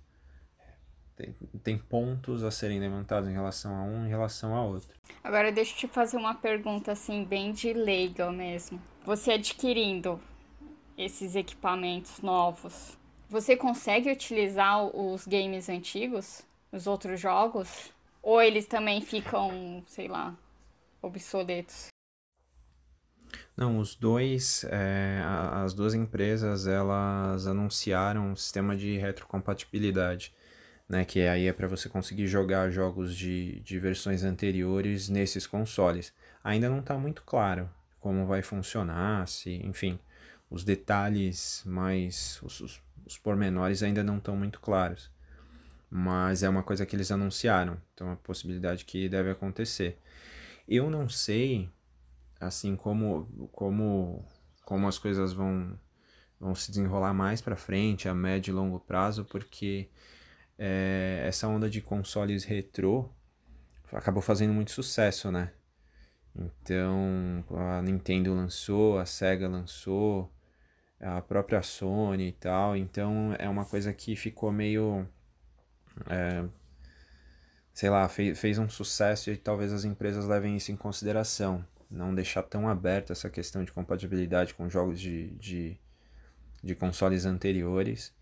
Tem, 1.17 1.35
tem 1.65 1.77
pontos 1.77 2.45
a 2.45 2.51
serem 2.51 2.79
levantados 2.79 3.29
em 3.29 3.33
relação 3.33 3.75
a 3.75 3.83
um 3.83 4.07
em 4.07 4.09
relação 4.09 4.55
a 4.55 4.63
outro. 4.63 4.95
Agora 5.23 5.51
deixa 5.51 5.73
eu 5.73 5.79
te 5.79 5.89
fazer 5.89 6.17
uma 6.17 6.35
pergunta 6.35 6.93
assim, 6.93 7.25
bem 7.25 7.53
de 7.53 7.73
leigo 7.73 8.31
mesmo. 8.31 8.81
Você 9.05 9.33
adquirindo 9.33 10.21
esses 10.97 11.35
equipamentos 11.35 12.21
novos, 12.21 12.97
você 13.29 13.57
consegue 13.57 14.11
utilizar 14.11 14.85
os 14.85 15.27
games 15.27 15.69
antigos, 15.69 16.43
os 16.73 16.87
outros 16.87 17.21
jogos? 17.21 17.93
Ou 18.23 18.41
eles 18.41 18.67
também 18.67 19.01
ficam, 19.01 19.83
sei 19.87 20.09
lá, 20.09 20.37
obsoletos? 21.03 21.89
Não, 23.59 23.79
os 23.81 23.97
dois, 23.97 24.65
é, 24.71 25.21
as 25.25 25.75
duas 25.75 25.93
empresas, 25.93 26.69
elas 26.69 27.45
anunciaram 27.45 28.31
um 28.31 28.37
sistema 28.37 28.77
de 28.77 28.97
retrocompatibilidade, 28.99 30.33
né? 30.89 31.05
Que 31.05 31.23
aí 31.23 31.49
é 31.49 31.53
para 31.53 31.67
você 31.67 31.89
conseguir 31.89 32.29
jogar 32.29 32.71
jogos 32.71 33.17
de, 33.17 33.59
de 33.63 33.81
versões 33.81 34.23
anteriores 34.23 35.09
nesses 35.09 35.45
consoles. 35.45 36.13
Ainda 36.45 36.69
não 36.69 36.79
está 36.79 36.97
muito 36.97 37.25
claro 37.25 37.69
como 37.99 38.27
vai 38.27 38.43
funcionar, 38.43 39.27
se, 39.27 39.51
enfim, 39.67 39.99
os 40.49 40.63
detalhes 40.63 41.65
mais, 41.67 42.41
os, 42.45 42.61
os, 42.61 42.81
os 43.05 43.19
pormenores 43.19 43.83
ainda 43.83 44.05
não 44.05 44.19
estão 44.19 44.37
muito 44.37 44.61
claros. 44.61 45.11
Mas 45.91 46.45
é 46.45 46.49
uma 46.49 46.63
coisa 46.63 46.87
que 46.87 46.95
eles 46.95 47.11
anunciaram, 47.11 47.77
então 47.93 48.07
é 48.07 48.11
uma 48.11 48.17
possibilidade 48.19 48.85
que 48.85 49.09
deve 49.09 49.31
acontecer. 49.33 49.99
Eu 50.69 50.89
não 50.89 51.09
sei 51.09 51.69
assim 52.41 52.77
como 52.77 53.49
como 53.53 54.25
como 54.65 54.87
as 54.87 54.99
coisas 54.99 55.33
vão 55.33 55.79
vão 56.39 56.55
se 56.55 56.71
desenrolar 56.71 57.13
mais 57.13 57.41
para 57.41 57.57
frente 57.57 58.09
a 58.09 58.15
médio 58.15 58.53
e 58.53 58.55
longo 58.55 58.81
prazo 58.81 59.25
porque 59.25 59.91
é, 60.59 61.25
essa 61.27 61.49
onda 61.49 61.69
de 61.69 61.81
consoles 61.81 62.45
retrô 62.45 63.11
acabou 63.93 64.23
fazendo 64.23 64.53
muito 64.53 64.71
sucesso 64.71 65.31
né? 65.31 65.53
Então 66.35 67.45
a 67.51 67.83
Nintendo 67.83 68.35
lançou 68.35 68.99
a 68.99 69.07
Sega 69.07 69.49
lançou 69.49 70.33
a 71.01 71.21
própria 71.21 71.63
Sony 71.63 72.29
e 72.29 72.33
tal. 72.33 72.77
Então 72.77 73.35
é 73.39 73.49
uma 73.49 73.65
coisa 73.65 73.93
que 73.93 74.17
ficou 74.17 74.53
meio 74.53 75.07
é, 76.09 76.45
sei 77.73 77.91
lá 77.91 78.09
fez, 78.09 78.39
fez 78.39 78.59
um 78.59 78.69
sucesso 78.69 79.31
e 79.31 79.37
talvez 79.37 79.73
as 79.73 79.85
empresas 79.85 80.27
levem 80.27 80.57
isso 80.57 80.71
em 80.73 80.77
consideração 80.77 81.65
não 81.91 82.15
deixar 82.15 82.43
tão 82.43 82.69
aberta 82.69 83.13
essa 83.13 83.31
questão 83.31 83.65
de 83.65 83.73
compatibilidade 83.73 84.55
com 84.55 84.69
jogos 84.69 85.01
de, 85.01 85.31
de, 85.37 85.79
de 86.63 86.75
consoles 86.75 87.25
anteriores 87.25 88.15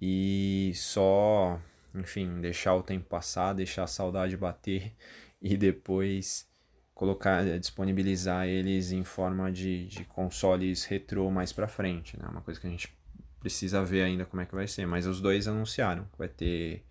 e 0.00 0.72
só, 0.74 1.60
enfim, 1.94 2.40
deixar 2.40 2.74
o 2.74 2.82
tempo 2.82 3.06
passar, 3.06 3.52
deixar 3.52 3.84
a 3.84 3.86
saudade 3.86 4.36
bater 4.36 4.92
e 5.40 5.56
depois 5.56 6.48
colocar, 6.94 7.58
disponibilizar 7.58 8.46
eles 8.46 8.92
em 8.92 9.04
forma 9.04 9.50
de, 9.50 9.86
de 9.86 10.04
consoles 10.04 10.84
retrô 10.84 11.30
mais 11.30 11.52
para 11.52 11.66
frente, 11.66 12.18
né? 12.18 12.28
Uma 12.28 12.42
coisa 12.42 12.60
que 12.60 12.66
a 12.66 12.70
gente 12.70 12.92
precisa 13.40 13.82
ver 13.82 14.02
ainda 14.02 14.26
como 14.26 14.42
é 14.42 14.46
que 14.46 14.54
vai 14.54 14.66
ser, 14.66 14.86
mas 14.86 15.06
os 15.06 15.20
dois 15.20 15.48
anunciaram 15.48 16.04
que 16.12 16.18
vai 16.18 16.28
ter 16.28 16.84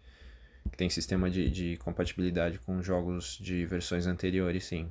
que 0.70 0.78
tem 0.78 0.90
sistema 0.90 1.30
de, 1.30 1.50
de 1.50 1.78
compatibilidade 1.78 2.60
com 2.60 2.82
jogos 2.82 3.38
de 3.42 3.66
versões 3.66 4.06
anteriores, 4.06 4.66
sim. 4.66 4.90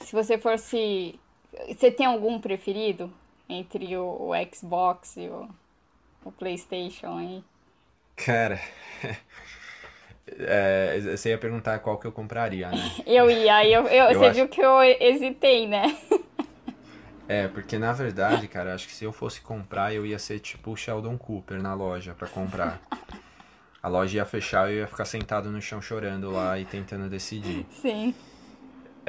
Se 0.00 0.12
você 0.12 0.38
fosse. 0.38 1.18
Você 1.68 1.90
tem 1.90 2.06
algum 2.06 2.40
preferido 2.40 3.12
entre 3.48 3.96
o, 3.96 4.30
o 4.30 4.54
Xbox 4.54 5.16
e 5.16 5.28
o, 5.28 5.48
o 6.24 6.32
PlayStation 6.32 7.18
aí? 7.18 7.44
Cara. 8.16 8.60
É, 10.40 11.00
você 11.16 11.30
ia 11.30 11.38
perguntar 11.38 11.78
qual 11.78 11.96
que 11.96 12.06
eu 12.06 12.12
compraria, 12.12 12.68
né? 12.70 12.92
eu 13.06 13.30
ia, 13.30 13.66
eu, 13.66 13.86
eu, 13.86 14.04
eu 14.12 14.18
você 14.18 14.26
acho... 14.26 14.34
viu 14.34 14.48
que 14.48 14.60
eu 14.60 14.82
hesitei, 14.82 15.66
né? 15.66 15.96
é, 17.26 17.48
porque 17.48 17.78
na 17.78 17.94
verdade, 17.94 18.46
cara, 18.46 18.74
acho 18.74 18.86
que 18.86 18.92
se 18.92 19.04
eu 19.04 19.10
fosse 19.10 19.40
comprar, 19.40 19.94
eu 19.94 20.04
ia 20.04 20.18
ser 20.18 20.38
tipo 20.38 20.72
o 20.72 20.76
Sheldon 20.76 21.16
Cooper 21.16 21.62
na 21.62 21.72
loja 21.72 22.12
para 22.12 22.28
comprar. 22.28 22.78
A 23.82 23.88
loja 23.88 24.18
ia 24.18 24.26
fechar 24.26 24.70
e 24.70 24.74
eu 24.74 24.78
ia 24.80 24.86
ficar 24.86 25.06
sentado 25.06 25.50
no 25.50 25.62
chão 25.62 25.80
chorando 25.80 26.30
lá 26.30 26.58
e 26.58 26.64
tentando 26.66 27.08
decidir. 27.08 27.64
Sim. 27.70 28.14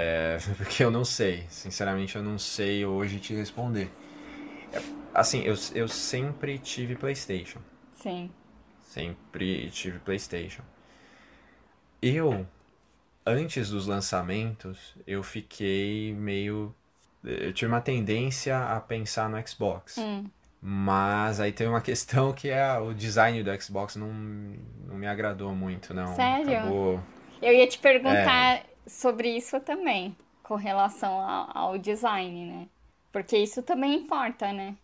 É, 0.01 0.37
porque 0.55 0.81
eu 0.81 0.89
não 0.89 1.03
sei, 1.03 1.43
sinceramente 1.49 2.15
eu 2.15 2.23
não 2.23 2.39
sei 2.39 2.85
hoje 2.85 3.19
te 3.19 3.35
responder. 3.35 3.91
É, 4.71 4.81
assim, 5.13 5.41
eu, 5.41 5.55
eu 5.75 5.89
sempre 5.89 6.57
tive 6.57 6.95
PlayStation. 6.95 7.59
Sim. 7.95 8.31
Sempre 8.81 9.69
tive 9.71 9.99
PlayStation. 9.99 10.63
Eu, 12.01 12.47
antes 13.25 13.69
dos 13.71 13.87
lançamentos, 13.87 14.95
eu 15.05 15.21
fiquei 15.21 16.13
meio. 16.13 16.73
Eu 17.21 17.51
tive 17.51 17.69
uma 17.69 17.81
tendência 17.81 18.57
a 18.57 18.79
pensar 18.79 19.29
no 19.29 19.45
Xbox. 19.45 19.97
Hum. 19.97 20.29
Mas 20.61 21.41
aí 21.41 21.51
tem 21.51 21.67
uma 21.67 21.81
questão 21.83 22.31
que 22.31 22.49
é 22.49 22.77
o 22.77 22.93
design 22.93 23.43
do 23.43 23.61
Xbox 23.61 23.97
não, 23.97 24.13
não 24.87 24.95
me 24.95 25.07
agradou 25.07 25.53
muito, 25.53 25.93
não. 25.93 26.15
Sério? 26.15 26.57
Acabou... 26.57 27.03
Eu 27.41 27.53
ia 27.53 27.67
te 27.67 27.79
perguntar 27.79 28.55
é 28.55 28.69
sobre 28.89 29.29
isso 29.29 29.59
também, 29.59 30.15
com 30.43 30.55
relação 30.55 31.19
ao, 31.53 31.77
design, 31.77 32.51
né? 32.51 32.67
Porque 33.11 33.37
isso 33.37 33.61
também 33.63 33.95
importa, 33.95 34.51
né? 34.51 34.75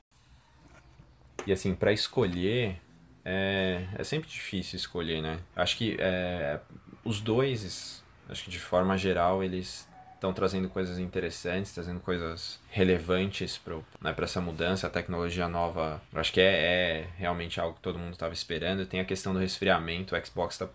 E 1.45 1.51
assim, 1.51 1.75
para 1.75 1.91
escolher, 1.91 2.79
é, 3.23 3.85
é 3.97 4.03
sempre 4.03 4.29
difícil 4.29 4.77
escolher, 4.77 5.21
né? 5.21 5.39
Acho 5.55 5.77
que 5.77 5.97
é, 5.99 6.59
os 7.03 7.19
dois, 7.19 8.03
acho 8.29 8.43
que 8.45 8.49
de 8.49 8.59
forma 8.59 8.97
geral, 8.97 9.43
eles 9.43 9.87
estão 10.13 10.33
trazendo 10.33 10.69
coisas 10.69 10.97
interessantes, 10.97 11.73
trazendo 11.73 11.99
coisas 11.99 12.59
relevantes 12.69 13.57
para 13.57 13.75
né, 14.01 14.15
essa 14.17 14.41
mudança, 14.41 14.87
a 14.87 14.89
tecnologia 14.89 15.47
nova. 15.47 16.01
Acho 16.13 16.33
que 16.33 16.41
é, 16.41 16.45
é 16.45 17.07
realmente 17.17 17.59
algo 17.59 17.75
que 17.75 17.81
todo 17.81 17.99
mundo 17.99 18.13
estava 18.13 18.33
esperando. 18.33 18.85
Tem 18.85 18.99
a 18.99 19.05
questão 19.05 19.33
do 19.33 19.39
resfriamento, 19.39 20.15
o 20.15 20.25
Xbox 20.25 20.55
está 20.55 20.69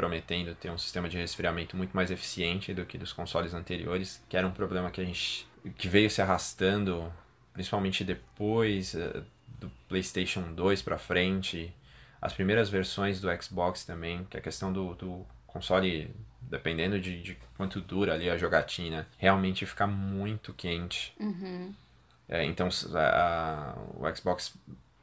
prometendo 0.00 0.54
ter 0.54 0.70
um 0.70 0.78
sistema 0.78 1.10
de 1.10 1.18
resfriamento 1.18 1.76
muito 1.76 1.94
mais 1.94 2.10
eficiente 2.10 2.72
do 2.72 2.86
que 2.86 2.96
dos 2.96 3.12
consoles 3.12 3.52
anteriores, 3.52 4.24
que 4.30 4.36
era 4.36 4.46
um 4.46 4.50
problema 4.50 4.90
que 4.90 4.98
a 4.98 5.04
gente 5.04 5.46
que 5.76 5.88
veio 5.88 6.08
se 6.08 6.22
arrastando, 6.22 7.12
principalmente 7.52 8.02
depois 8.02 8.94
uh, 8.94 9.22
do 9.58 9.70
PlayStation 9.86 10.54
2 10.54 10.80
para 10.80 10.96
frente, 10.96 11.70
as 12.18 12.32
primeiras 12.32 12.70
versões 12.70 13.20
do 13.20 13.28
Xbox 13.42 13.84
também, 13.84 14.24
que 14.30 14.38
a 14.38 14.40
questão 14.40 14.72
do, 14.72 14.94
do 14.94 15.26
console, 15.46 16.10
dependendo 16.40 16.98
de, 16.98 17.20
de, 17.20 17.36
quanto 17.54 17.78
dura 17.78 18.14
ali 18.14 18.30
a 18.30 18.38
jogatina, 18.38 19.06
realmente 19.18 19.66
fica 19.66 19.86
muito 19.86 20.54
quente. 20.54 21.12
Uhum. 21.20 21.74
É, 22.26 22.42
então 22.42 22.70
a, 22.94 22.98
a, 22.98 23.74
o 23.98 24.16
Xbox 24.16 24.56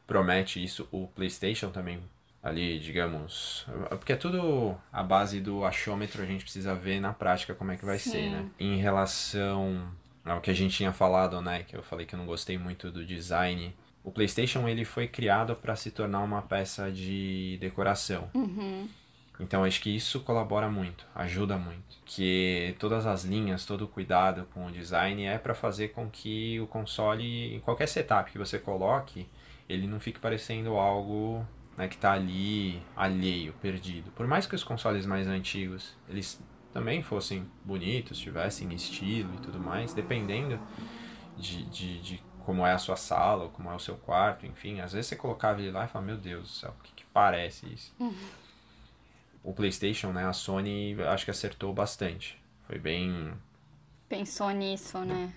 promete 0.08 0.64
isso, 0.64 0.90
o 0.92 1.08
PlayStation 1.08 1.70
também 1.70 2.02
ali, 2.42 2.80
digamos. 2.80 3.66
Porque 3.90 4.14
é 4.14 4.16
tudo 4.16 4.76
a 4.92 5.04
base 5.04 5.40
do 5.40 5.66
achômetro, 5.66 6.22
a 6.22 6.26
gente 6.26 6.44
precisa 6.44 6.74
ver 6.74 7.00
na 7.00 7.14
prática 7.14 7.54
como 7.54 7.72
é 7.72 7.78
que 7.78 7.86
vai 7.86 8.00
Sim. 8.00 8.12
ser, 8.12 8.30
né? 8.30 8.50
Em 8.60 8.78
relação 8.78 9.92
é 10.26 10.34
o 10.34 10.42
que 10.42 10.52
a 10.52 10.54
gente 10.54 10.76
tinha 10.76 10.92
falado, 10.92 11.42
né? 11.42 11.64
Que 11.64 11.76
eu 11.76 11.84
falei 11.84 12.06
que 12.06 12.14
eu 12.14 12.20
não 12.20 12.26
gostei 12.26 12.58
muito 12.58 12.92
do 12.92 13.06
design. 13.06 13.74
O 14.04 14.12
PlayStation 14.12 14.68
ele 14.68 14.86
foi 14.86 15.08
criado 15.08 15.56
para 15.56 15.76
se 15.76 15.92
tornar 15.92 16.22
uma 16.22 16.42
peça 16.42 16.92
de 16.92 17.58
decoração. 17.60 18.30
Uhum. 18.34 18.88
Então 19.40 19.64
acho 19.64 19.82
que 19.82 19.96
isso 19.96 20.22
colabora 20.22 20.70
muito, 20.70 21.06
ajuda 21.14 21.58
muito. 21.58 21.98
Que 22.06 22.76
todas 22.80 23.06
as 23.06 23.24
linhas, 23.24 23.66
todo 23.66 23.84
o 23.84 23.88
cuidado 23.88 24.48
com 24.54 24.66
o 24.66 24.72
design 24.72 25.24
é 25.26 25.38
para 25.38 25.54
fazer 25.54 25.90
com 25.90 26.10
que 26.10 26.60
o 26.60 26.68
console, 26.68 27.56
em 27.56 27.60
qualquer 27.60 27.88
setup 27.88 28.32
que 28.32 28.38
você 28.38 28.58
coloque, 28.58 29.28
ele 29.70 29.88
não 29.88 30.00
fique 30.00 30.20
parecendo 30.20 30.76
algo 30.76 31.46
né, 31.78 31.88
que 31.88 31.96
está 31.96 32.14
ali 32.14 32.82
alheio, 32.96 33.54
perdido. 33.62 34.12
Por 34.12 34.26
mais 34.26 34.48
que 34.48 34.56
os 34.56 34.64
consoles 34.64 35.06
mais 35.06 35.28
antigos 35.28 35.96
eles 36.10 36.42
também 36.74 37.04
fossem 37.04 37.48
bonitos, 37.64 38.18
tivessem 38.18 38.74
estilo 38.74 39.34
e 39.36 39.38
tudo 39.38 39.60
mais, 39.60 39.94
dependendo 39.94 40.60
de, 41.38 41.64
de, 41.66 42.02
de 42.02 42.24
como 42.44 42.66
é 42.66 42.74
a 42.74 42.78
sua 42.78 42.96
sala, 42.96 43.44
ou 43.44 43.50
como 43.50 43.70
é 43.70 43.76
o 43.76 43.80
seu 43.80 43.96
quarto, 43.96 44.46
enfim, 44.46 44.80
às 44.80 44.94
vezes 44.94 45.08
você 45.08 45.16
colocava 45.16 45.62
ele 45.62 45.72
lá 45.72 45.86
e 45.86 45.88
falava, 45.88 46.12
meu 46.12 46.18
Deus 46.18 46.44
do 46.44 46.50
céu, 46.50 46.74
o 46.80 46.84
que, 46.84 46.92
que 46.94 47.06
parece 47.14 47.68
isso? 47.68 47.94
Uhum. 48.00 48.14
O 49.44 49.54
PlayStation, 49.54 50.12
né, 50.12 50.26
a 50.26 50.34
Sony 50.34 50.96
acho 51.04 51.26
que 51.26 51.32
acertou 51.32 51.74
bastante. 51.74 52.42
Foi 52.66 52.78
bem. 52.78 53.34
Pensou 54.10 54.50
nisso, 54.52 55.00
né? 55.00 55.34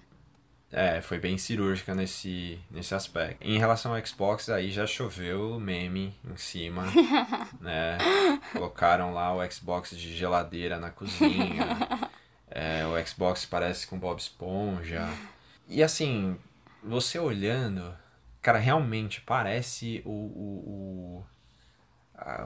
É, 0.72 1.00
foi 1.00 1.18
bem 1.18 1.36
cirúrgica 1.36 1.94
nesse, 1.94 2.60
nesse 2.70 2.94
aspecto. 2.94 3.42
Em 3.42 3.58
relação 3.58 3.92
ao 3.92 4.06
Xbox, 4.06 4.48
aí 4.48 4.70
já 4.70 4.86
choveu 4.86 5.58
meme 5.58 6.14
em 6.24 6.36
cima, 6.36 6.84
né? 7.60 7.98
Colocaram 8.52 9.12
lá 9.12 9.34
o 9.34 9.50
Xbox 9.50 9.90
de 9.90 10.16
geladeira 10.16 10.78
na 10.78 10.90
cozinha. 10.90 11.66
É, 12.48 12.84
o 12.86 13.06
Xbox 13.06 13.44
parece 13.44 13.86
com 13.86 13.98
Bob 13.98 14.18
Esponja. 14.18 15.08
E 15.68 15.82
assim, 15.82 16.36
você 16.82 17.18
olhando, 17.18 17.92
cara, 18.40 18.58
realmente 18.58 19.20
parece 19.20 20.02
o, 20.04 20.10
o, 20.10 21.26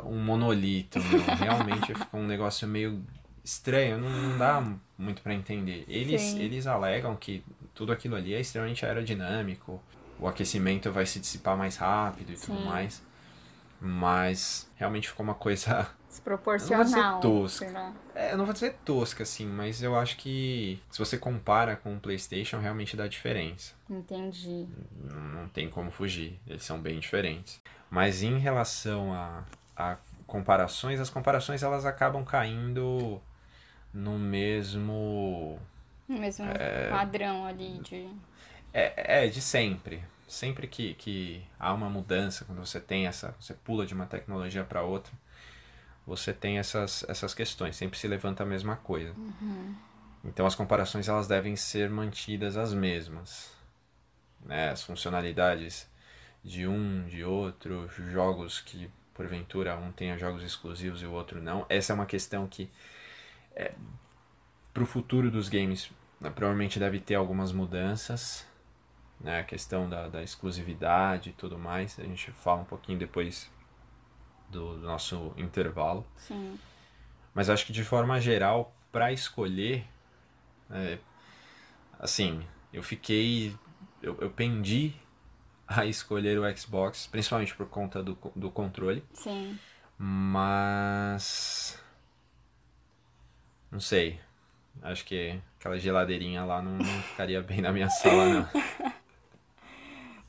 o 0.02 0.08
um 0.08 0.18
monolito, 0.18 0.98
meu. 1.02 1.20
Realmente 1.20 1.92
ficou 1.94 2.20
um 2.20 2.26
negócio 2.26 2.66
meio 2.66 3.04
estranho, 3.44 3.98
não, 3.98 4.08
não 4.08 4.38
dá 4.38 4.66
muito 4.96 5.22
para 5.22 5.34
entender. 5.34 5.84
Eles, 5.86 6.34
eles 6.34 6.66
alegam 6.66 7.14
que 7.14 7.44
tudo 7.74 7.92
aquilo 7.92 8.16
ali 8.16 8.34
é 8.34 8.40
extremamente 8.40 8.86
aerodinâmico, 8.86 9.80
o 10.18 10.26
aquecimento 10.26 10.90
vai 10.90 11.04
se 11.04 11.20
dissipar 11.20 11.56
mais 11.56 11.76
rápido 11.76 12.32
e 12.32 12.36
Sim. 12.36 12.46
tudo 12.46 12.64
mais. 12.64 13.02
Mas 13.80 14.70
realmente 14.76 15.08
ficou 15.08 15.22
uma 15.22 15.34
coisa. 15.34 15.86
Desproporcional. 16.08 16.84
Não 16.84 16.92
vou 16.92 17.44
dizer 17.44 17.66
tosca. 17.68 17.92
É, 18.14 18.32
eu 18.32 18.38
não 18.38 18.44
vou 18.44 18.54
dizer 18.54 18.76
tosca, 18.84 19.24
assim, 19.24 19.46
mas 19.46 19.82
eu 19.82 19.98
acho 19.98 20.16
que 20.16 20.80
se 20.88 20.98
você 20.98 21.18
compara 21.18 21.74
com 21.74 21.96
o 21.96 22.00
PlayStation, 22.00 22.60
realmente 22.60 22.96
dá 22.96 23.08
diferença. 23.08 23.74
Entendi. 23.90 24.68
Não, 25.02 25.20
não 25.20 25.48
tem 25.48 25.68
como 25.68 25.90
fugir, 25.90 26.38
eles 26.46 26.62
são 26.62 26.80
bem 26.80 27.00
diferentes. 27.00 27.60
Mas 27.90 28.22
em 28.22 28.38
relação 28.38 29.12
a, 29.12 29.42
a 29.76 29.96
comparações, 30.24 31.00
as 31.00 31.10
comparações 31.10 31.64
elas 31.64 31.84
acabam 31.84 32.24
caindo 32.24 33.20
no 33.94 34.18
mesmo. 34.18 35.58
No 36.08 36.18
mesmo 36.18 36.44
é, 36.46 36.90
padrão 36.90 37.46
ali 37.46 37.78
de. 37.78 38.08
É, 38.72 39.24
é, 39.24 39.26
de 39.28 39.40
sempre. 39.40 40.02
Sempre 40.26 40.66
que, 40.66 40.94
que 40.94 41.46
há 41.58 41.72
uma 41.72 41.88
mudança, 41.88 42.44
quando 42.44 42.58
você 42.58 42.80
tem 42.80 43.06
essa. 43.06 43.34
Você 43.38 43.54
pula 43.54 43.86
de 43.86 43.94
uma 43.94 44.04
tecnologia 44.04 44.64
para 44.64 44.82
outra, 44.82 45.12
você 46.04 46.32
tem 46.32 46.58
essas, 46.58 47.04
essas 47.08 47.32
questões. 47.32 47.76
Sempre 47.76 47.98
se 47.98 48.08
levanta 48.08 48.42
a 48.42 48.46
mesma 48.46 48.74
coisa. 48.76 49.12
Uhum. 49.12 49.74
Então 50.24 50.44
as 50.44 50.54
comparações 50.54 51.08
elas 51.08 51.28
devem 51.28 51.54
ser 51.54 51.88
mantidas 51.88 52.56
as 52.56 52.74
mesmas. 52.74 53.52
Né? 54.44 54.70
As 54.70 54.82
funcionalidades 54.82 55.88
de 56.42 56.66
um, 56.66 57.06
de 57.06 57.22
outro, 57.22 57.88
jogos 58.10 58.60
que 58.60 58.90
porventura 59.14 59.76
um 59.76 59.92
tenha 59.92 60.18
jogos 60.18 60.42
exclusivos 60.42 61.00
e 61.00 61.06
o 61.06 61.12
outro 61.12 61.40
não. 61.40 61.64
Essa 61.68 61.92
é 61.92 61.94
uma 61.94 62.06
questão 62.06 62.48
que 62.48 62.68
é, 63.54 63.72
para 64.72 64.82
o 64.82 64.86
futuro 64.86 65.30
dos 65.30 65.48
games 65.48 65.90
né, 66.20 66.30
provavelmente 66.30 66.78
deve 66.78 66.98
ter 66.98 67.14
algumas 67.14 67.52
mudanças, 67.52 68.46
né, 69.20 69.40
a 69.40 69.44
questão 69.44 69.88
da, 69.88 70.08
da 70.08 70.22
exclusividade 70.22 71.30
e 71.30 71.32
tudo 71.34 71.58
mais. 71.58 71.98
A 72.00 72.02
gente 72.02 72.32
fala 72.32 72.62
um 72.62 72.64
pouquinho 72.64 72.98
depois 72.98 73.50
do, 74.48 74.78
do 74.78 74.86
nosso 74.86 75.32
intervalo. 75.36 76.06
Sim. 76.16 76.58
Mas 77.34 77.50
acho 77.50 77.66
que 77.66 77.72
de 77.72 77.84
forma 77.84 78.20
geral, 78.20 78.74
para 78.90 79.12
escolher, 79.12 79.86
é, 80.70 80.98
assim, 81.98 82.42
eu 82.72 82.82
fiquei, 82.82 83.54
eu, 84.00 84.16
eu 84.20 84.30
pendi 84.30 84.94
a 85.66 85.84
escolher 85.84 86.38
o 86.38 86.56
Xbox, 86.56 87.06
principalmente 87.06 87.54
por 87.54 87.66
conta 87.66 88.02
do, 88.02 88.16
do 88.34 88.50
controle. 88.50 89.04
Sim. 89.12 89.58
Mas 89.98 91.78
não 93.74 93.80
sei. 93.80 94.20
Acho 94.82 95.04
que 95.04 95.38
aquela 95.58 95.76
geladeirinha 95.78 96.44
lá 96.44 96.62
não, 96.62 96.78
não 96.78 97.02
ficaria 97.02 97.42
bem 97.42 97.60
na 97.60 97.72
minha 97.72 97.90
sala, 97.90 98.26
não. 98.26 98.48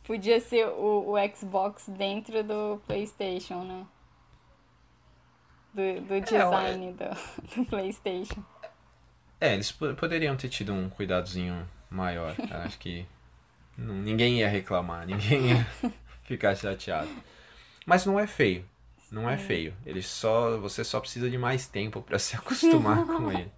Podia 0.03 0.39
ser 0.39 0.67
o, 0.67 1.13
o 1.13 1.35
Xbox 1.35 1.87
dentro 1.89 2.43
do 2.43 2.81
PlayStation, 2.87 3.63
né? 3.63 3.85
Do, 5.73 6.01
do 6.01 6.21
design 6.21 6.87
é, 6.87 6.91
do, 6.91 7.55
do 7.55 7.65
PlayStation. 7.65 8.43
É, 9.39 9.53
eles 9.53 9.71
poderiam 9.71 10.35
ter 10.35 10.49
tido 10.49 10.73
um 10.73 10.89
cuidadozinho 10.89 11.67
maior. 11.89 12.35
Acho 12.65 12.79
que 12.79 13.05
ninguém 13.77 14.39
ia 14.39 14.49
reclamar, 14.49 15.05
ninguém 15.05 15.51
ia 15.51 15.67
ficar 16.23 16.55
chateado. 16.55 17.09
Mas 17.85 18.05
não 18.05 18.19
é 18.19 18.25
feio. 18.25 18.65
Não 19.15 19.29
é 19.29 19.37
feio. 19.37 19.73
Ele 19.85 20.01
só. 20.01 20.57
Você 20.57 20.83
só 20.83 20.99
precisa 20.99 21.29
de 21.29 21.37
mais 21.37 21.69
tempo 21.69 22.01
para 22.01 22.19
se 22.19 22.35
acostumar 22.35 23.05
com 23.05 23.31
ele. 23.31 23.49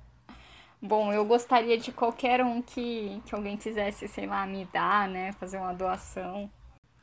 Bom, 0.80 1.12
eu 1.12 1.26
gostaria 1.26 1.76
de 1.80 1.92
qualquer 1.92 2.44
um 2.44 2.62
que, 2.62 3.20
que 3.26 3.34
alguém 3.34 3.58
quisesse, 3.58 4.08
sei 4.08 4.28
lá, 4.28 4.46
me 4.46 4.66
dar, 4.72 5.08
né? 5.10 5.32
Fazer 5.40 5.58
uma 5.58 5.74
doação. 5.74 6.48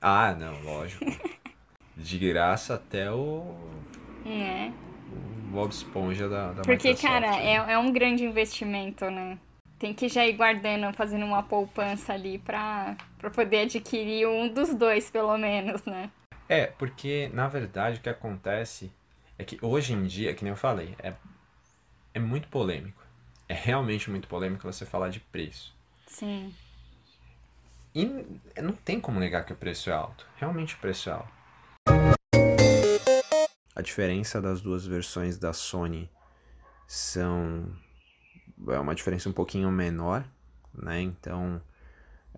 Ah, 0.01 0.33
não, 0.39 0.63
lógico. 0.63 1.05
de 1.97 2.17
graça 2.17 2.75
até 2.75 3.11
o. 3.11 3.57
É. 4.25 4.71
O 5.11 5.51
Bob 5.51 5.73
Esponja 5.73 6.29
da, 6.29 6.53
da 6.53 6.63
Porque, 6.63 6.91
Microsoft, 6.91 7.03
cara, 7.03 7.33
né? 7.33 7.55
é, 7.55 7.73
é 7.73 7.79
um 7.79 7.91
grande 7.91 8.25
investimento, 8.25 9.11
né? 9.11 9.37
Tem 9.81 9.93
que 9.93 10.09
já 10.09 10.25
ir 10.25 10.35
guardando, 10.35 10.93
fazendo 10.93 11.27
uma 11.27 11.43
poupança 11.43 12.13
ali 12.13 12.39
pra, 12.39 12.97
pra 13.19 13.31
poder 13.31 13.63
adquirir 13.63 14.29
um 14.29 14.49
dos 14.49 14.73
dois, 14.73 15.11
pelo 15.11 15.37
menos, 15.37 15.85
né? 15.85 16.09
É, 16.49 16.67
porque 16.67 17.31
na 17.33 17.49
verdade 17.49 17.99
o 17.99 18.03
que 18.03 18.09
acontece 18.09 18.93
é 19.39 19.45
que 19.45 19.59
hoje 19.63 19.93
em 19.93 20.05
dia, 20.05 20.35
que 20.35 20.45
nem 20.45 20.51
eu 20.53 20.57
falei, 20.57 20.95
é, 20.99 21.15
é 22.13 22.19
muito 22.19 22.49
polêmico. 22.49 23.03
É 23.49 23.55
realmente 23.55 24.11
muito 24.11 24.29
polêmico 24.29 24.63
você 24.71 24.87
falar 24.87 25.09
de 25.09 25.21
preço. 25.21 25.75
Sim. 26.07 26.55
E 27.95 28.05
não 28.61 28.73
tem 28.73 29.01
como 29.01 29.21
negar 29.21 29.45
que 29.45 29.53
o 29.53 29.57
preço 29.57 29.91
é 29.91 29.93
alto. 29.93 30.27
Realmente 30.37 30.75
o 30.75 30.79
preço 30.79 31.11
é 31.11 31.13
alto. 31.13 31.33
A 33.75 33.83
diferença 33.83 34.41
das 34.41 34.61
duas 34.61 34.87
versões 34.87 35.39
da 35.39 35.53
Sony 35.53 36.09
são 36.87 37.77
é 38.69 38.79
uma 38.79 38.95
diferença 38.95 39.29
um 39.29 39.33
pouquinho 39.33 39.71
menor, 39.71 40.25
né? 40.73 41.01
Então, 41.01 41.61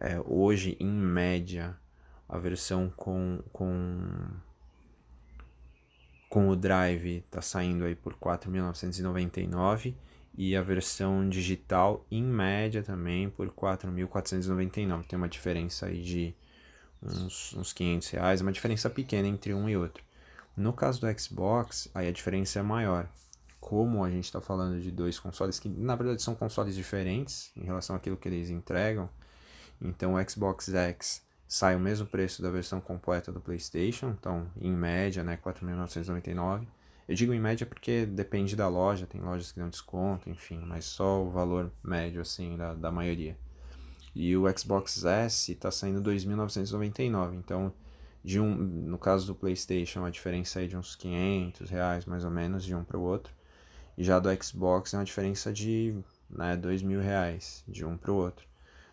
é, 0.01 0.19
hoje 0.25 0.77
em 0.81 0.91
média 0.91 1.77
a 2.29 2.39
versão 2.39 2.93
com, 2.97 3.41
com, 3.53 3.99
com 6.29 6.49
o 6.49 6.57
Drive 6.57 7.25
está 7.25 7.41
saindo 7.41 7.85
aí 7.85 7.95
por 7.95 8.15
4.999 8.15 9.95
e 10.37 10.55
a 10.55 10.63
versão 10.63 11.29
digital 11.29 12.05
em 12.11 12.23
média 12.23 12.83
também 12.83 13.31
por 13.31 13.49
4.499. 13.51 15.07
Tem 15.07 15.17
uma 15.17 15.29
diferença 15.29 15.87
aí 15.87 16.03
de 16.03 16.35
uns, 17.03 17.55
uns 17.55 17.73
500 17.73 18.11
reais, 18.11 18.41
uma 18.41 18.53
diferença 18.53 18.91
pequena 18.91 19.29
entre 19.29 19.55
um 19.55 19.69
e 19.69 19.77
outro. 19.77 20.05
No 20.57 20.73
caso 20.73 21.01
do 21.01 21.21
Xbox, 21.21 21.89
aí 21.95 22.09
a 22.09 22.13
diferença 22.13 22.59
é 22.59 22.63
maior. 22.63 23.09
Como 23.61 24.05
a 24.05 24.11
gente 24.11 24.25
está 24.25 24.41
falando 24.41 24.81
de 24.81 24.91
dois 24.91 25.19
consoles 25.19 25.59
que 25.59 25.69
na 25.69 25.97
verdade 25.97 26.23
são 26.23 26.35
consoles 26.35 26.75
diferentes 26.75 27.51
em 27.57 27.65
relação 27.65 27.97
àquilo 27.97 28.17
que 28.17 28.29
eles 28.29 28.49
entregam, 28.49 29.09
então 29.81 30.15
o 30.15 30.31
Xbox 30.31 30.69
X 30.69 31.26
sai 31.49 31.77
o 31.77 31.81
mesmo 31.81 32.07
preço 32.07 32.43
da 32.43 32.51
versão 32.51 32.81
completa 32.81 33.31
do 33.31 33.41
PlayStation, 33.41 34.11
então 34.19 34.51
em 34.61 34.73
média, 34.73 35.23
né, 35.23 35.39
4.999. 35.43 36.67
Eu 37.09 37.15
digo 37.15 37.33
em 37.33 37.41
média 37.41 37.65
porque 37.65 38.05
depende 38.05 38.57
da 38.57 38.69
loja, 38.69 39.07
tem 39.07 39.21
lojas 39.21 39.53
que 39.53 39.61
dão 39.61 39.69
desconto, 39.69 40.29
enfim, 40.29 40.61
mas 40.67 40.85
só 40.85 41.23
o 41.23 41.31
valor 41.31 41.71
médio 41.83 42.21
assim 42.21 42.57
da, 42.57 42.75
da 42.75 42.91
maioria. 42.91 43.37
E 44.15 44.37
o 44.37 44.45
Xbox 44.59 45.05
S 45.05 45.53
está 45.53 45.71
saindo 45.71 46.03
2.999, 46.03 47.35
então 47.35 47.73
de 48.25 48.41
um, 48.41 48.57
no 48.57 48.99
caso 48.99 49.27
do 49.29 49.35
PlayStation 49.37 50.05
a 50.05 50.11
diferença 50.11 50.65
é 50.65 50.67
de 50.67 50.77
uns 50.77 50.97
500 50.97 51.71
reais 51.71 52.05
mais 52.07 52.25
ou 52.25 52.31
menos 52.31 52.65
de 52.65 52.75
um 52.75 52.83
para 52.83 52.99
o 52.99 53.03
outro. 53.03 53.33
E 53.97 54.03
já 54.03 54.19
do 54.19 54.29
Xbox 54.43 54.93
é 54.93 54.99
uma 54.99 55.05
diferença 55.05 55.53
de 55.53 55.97
né, 56.29 56.57
2 56.57 56.83
mil 56.83 57.01
reais 57.01 57.63
de 57.69 57.85
um 57.85 57.97
para 57.97 58.11
o 58.11 58.17
outro. 58.17 58.47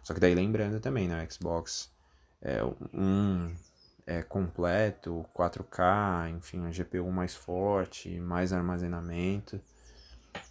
Só 0.03 0.13
que 0.13 0.19
daí 0.19 0.35
lembrando 0.35 0.79
também, 0.79 1.07
né? 1.07 1.25
O 1.25 1.33
Xbox 1.33 1.92
é 2.43 2.61
um 2.93 3.55
é 4.05 4.21
completo, 4.21 5.25
4K, 5.33 6.29
enfim, 6.37 6.59
um 6.59 6.71
GPU 6.71 7.09
mais 7.09 7.33
forte, 7.33 8.19
mais 8.19 8.51
armazenamento. 8.51 9.61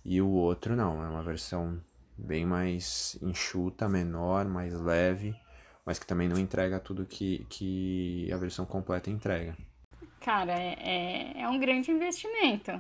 E 0.03 0.23
o 0.23 0.29
outro 0.31 0.75
não, 0.75 1.05
é 1.05 1.09
uma 1.09 1.23
versão 1.23 1.79
bem 2.17 2.47
mais 2.47 3.19
enxuta, 3.21 3.89
menor, 3.89 4.47
mais 4.47 4.73
leve, 4.73 5.37
mas 5.85 5.99
que 5.99 6.07
também 6.07 6.29
não 6.29 6.39
entrega 6.39 6.81
tudo 6.81 7.05
que, 7.05 7.45
que 7.51 8.33
a 8.33 8.39
versão 8.39 8.65
completa 8.65 9.11
entrega. 9.11 9.55
Cara, 10.21 10.53
é, 10.53 10.77
é, 10.79 11.43
é 11.43 11.49
um 11.49 11.59
grande 11.59 11.91
investimento. 11.91 12.73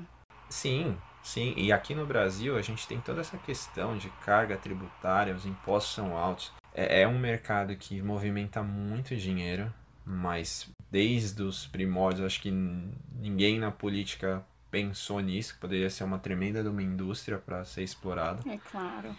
Sim, 0.48 0.96
sim. 1.22 1.53
E 1.57 1.70
aqui 1.72 1.94
no 1.94 2.07
Brasil 2.07 2.57
a 2.57 2.62
gente 2.62 2.87
tem 2.87 3.01
toda 3.01 3.20
essa 3.20 3.37
questão 3.37 3.98
de 3.98 4.09
carga 4.25 4.57
tributária, 4.57 5.35
os 5.35 5.44
impostos 5.44 5.94
são 5.94 6.16
altos. 6.16 6.53
É, 6.74 7.02
é 7.02 7.08
um 7.08 7.18
mercado 7.18 7.76
que 7.76 8.00
movimenta 8.02 8.62
muito 8.62 9.16
dinheiro, 9.16 9.72
mas 10.04 10.70
desde 10.90 11.42
os 11.42 11.66
primórdios 11.66 12.26
acho 12.26 12.40
que 12.40 12.50
ninguém 12.50 13.58
na 13.58 13.70
política 13.70 14.44
pensou 14.70 15.20
nisso, 15.20 15.54
que 15.54 15.61
poderia 15.61 15.90
ser 15.90 16.04
uma 16.04 16.18
tremenda 16.18 16.62
de 16.62 16.68
uma 16.68 16.82
indústria 16.82 17.38
para 17.38 17.64
ser 17.64 17.82
explorada. 17.82 18.42
É 18.50 18.58
claro. 18.70 19.14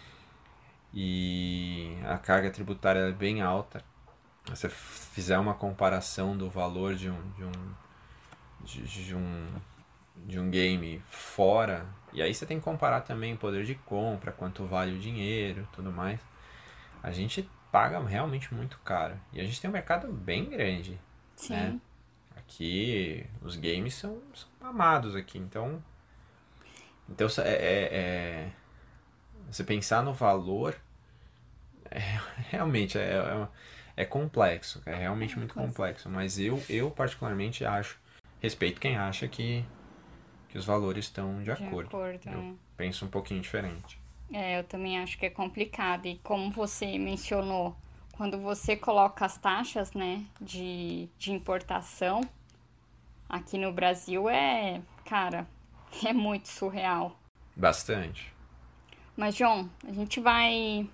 E 0.92 1.96
a 2.04 2.18
carga 2.18 2.50
tributária 2.50 3.00
é 3.00 3.12
bem 3.12 3.40
alta. 3.40 3.82
Se 4.46 4.50
você 4.50 4.68
fizer 4.68 5.38
uma 5.38 5.54
comparação 5.54 6.36
do 6.36 6.50
valor 6.50 6.94
de 6.94 7.08
um, 7.08 7.30
de 7.32 7.44
um, 7.44 7.74
de, 8.64 8.82
de 8.82 9.14
um, 9.14 9.48
de 10.26 10.38
um 10.38 10.50
game 10.50 11.00
fora, 11.08 11.86
e 12.12 12.20
aí 12.20 12.34
você 12.34 12.44
tem 12.44 12.58
que 12.58 12.64
comparar 12.64 13.00
também 13.00 13.34
o 13.34 13.36
poder 13.36 13.64
de 13.64 13.74
compra, 13.74 14.30
quanto 14.32 14.66
vale 14.66 14.96
o 14.96 14.98
dinheiro, 14.98 15.66
tudo 15.72 15.90
mais. 15.90 16.20
A 17.04 17.10
gente 17.10 17.46
paga 17.70 18.02
realmente 18.02 18.54
muito 18.54 18.78
caro. 18.78 19.14
E 19.30 19.38
a 19.38 19.44
gente 19.44 19.60
tem 19.60 19.68
um 19.68 19.72
mercado 19.72 20.10
bem 20.10 20.48
grande. 20.48 20.98
Sim. 21.36 21.52
Né? 21.52 21.80
Aqui 22.34 23.26
os 23.42 23.56
games 23.56 23.94
são, 23.94 24.22
são 24.32 24.48
amados 24.62 25.14
aqui, 25.14 25.38
então. 25.38 25.84
Então 27.06 27.28
é, 27.44 27.50
é, 27.50 27.94
é 27.94 28.52
você 29.50 29.62
pensar 29.62 30.02
no 30.02 30.14
valor 30.14 30.74
é, 31.90 32.00
realmente 32.48 32.96
é, 32.96 33.02
é, 33.02 33.48
é, 33.98 34.04
complexo, 34.06 34.80
é 34.86 34.94
realmente 34.94 35.38
muito 35.38 35.52
complexo. 35.52 36.08
Mas 36.08 36.38
eu, 36.38 36.62
eu 36.70 36.90
particularmente 36.90 37.66
acho, 37.66 38.00
respeito 38.40 38.80
quem 38.80 38.96
acha 38.96 39.28
que, 39.28 39.62
que 40.48 40.56
os 40.56 40.64
valores 40.64 41.04
estão 41.04 41.36
de, 41.38 41.44
de 41.44 41.50
acordo. 41.50 41.88
acordo 41.88 42.30
eu 42.30 42.40
é. 42.40 42.54
penso 42.78 43.04
um 43.04 43.08
pouquinho 43.08 43.42
diferente. 43.42 44.02
É, 44.32 44.58
eu 44.58 44.64
também 44.64 44.98
acho 44.98 45.18
que 45.18 45.26
é 45.26 45.30
complicado. 45.30 46.06
E 46.06 46.16
como 46.18 46.50
você 46.50 46.98
mencionou, 46.98 47.76
quando 48.12 48.38
você 48.38 48.76
coloca 48.76 49.24
as 49.24 49.36
taxas 49.36 49.92
né, 49.92 50.24
de, 50.40 51.08
de 51.18 51.32
importação, 51.32 52.20
aqui 53.28 53.58
no 53.58 53.72
Brasil 53.72 54.28
é, 54.28 54.80
cara, 55.04 55.46
é 56.04 56.12
muito 56.12 56.48
surreal. 56.48 57.16
Bastante. 57.56 58.32
Mas, 59.16 59.36
João, 59.36 59.70
a 59.86 59.92
gente 59.92 60.20
vai 60.20 60.88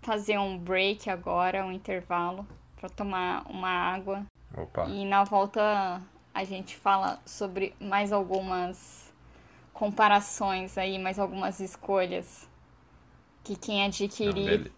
fazer 0.00 0.38
um 0.38 0.58
break 0.58 1.08
agora, 1.08 1.64
um 1.64 1.70
intervalo, 1.70 2.46
para 2.76 2.88
tomar 2.88 3.46
uma 3.48 3.68
água. 3.68 4.26
Opa. 4.56 4.88
E 4.88 5.04
na 5.04 5.22
volta 5.22 6.02
a 6.34 6.44
gente 6.44 6.76
fala 6.76 7.20
sobre 7.24 7.74
mais 7.78 8.12
algumas 8.12 9.12
comparações 9.72 10.76
aí, 10.76 10.98
mais 10.98 11.18
algumas 11.18 11.60
escolhas 11.60 12.48
que 13.44 13.56
quem 13.56 13.84
adquirir 13.84 14.60
não, 14.60 14.70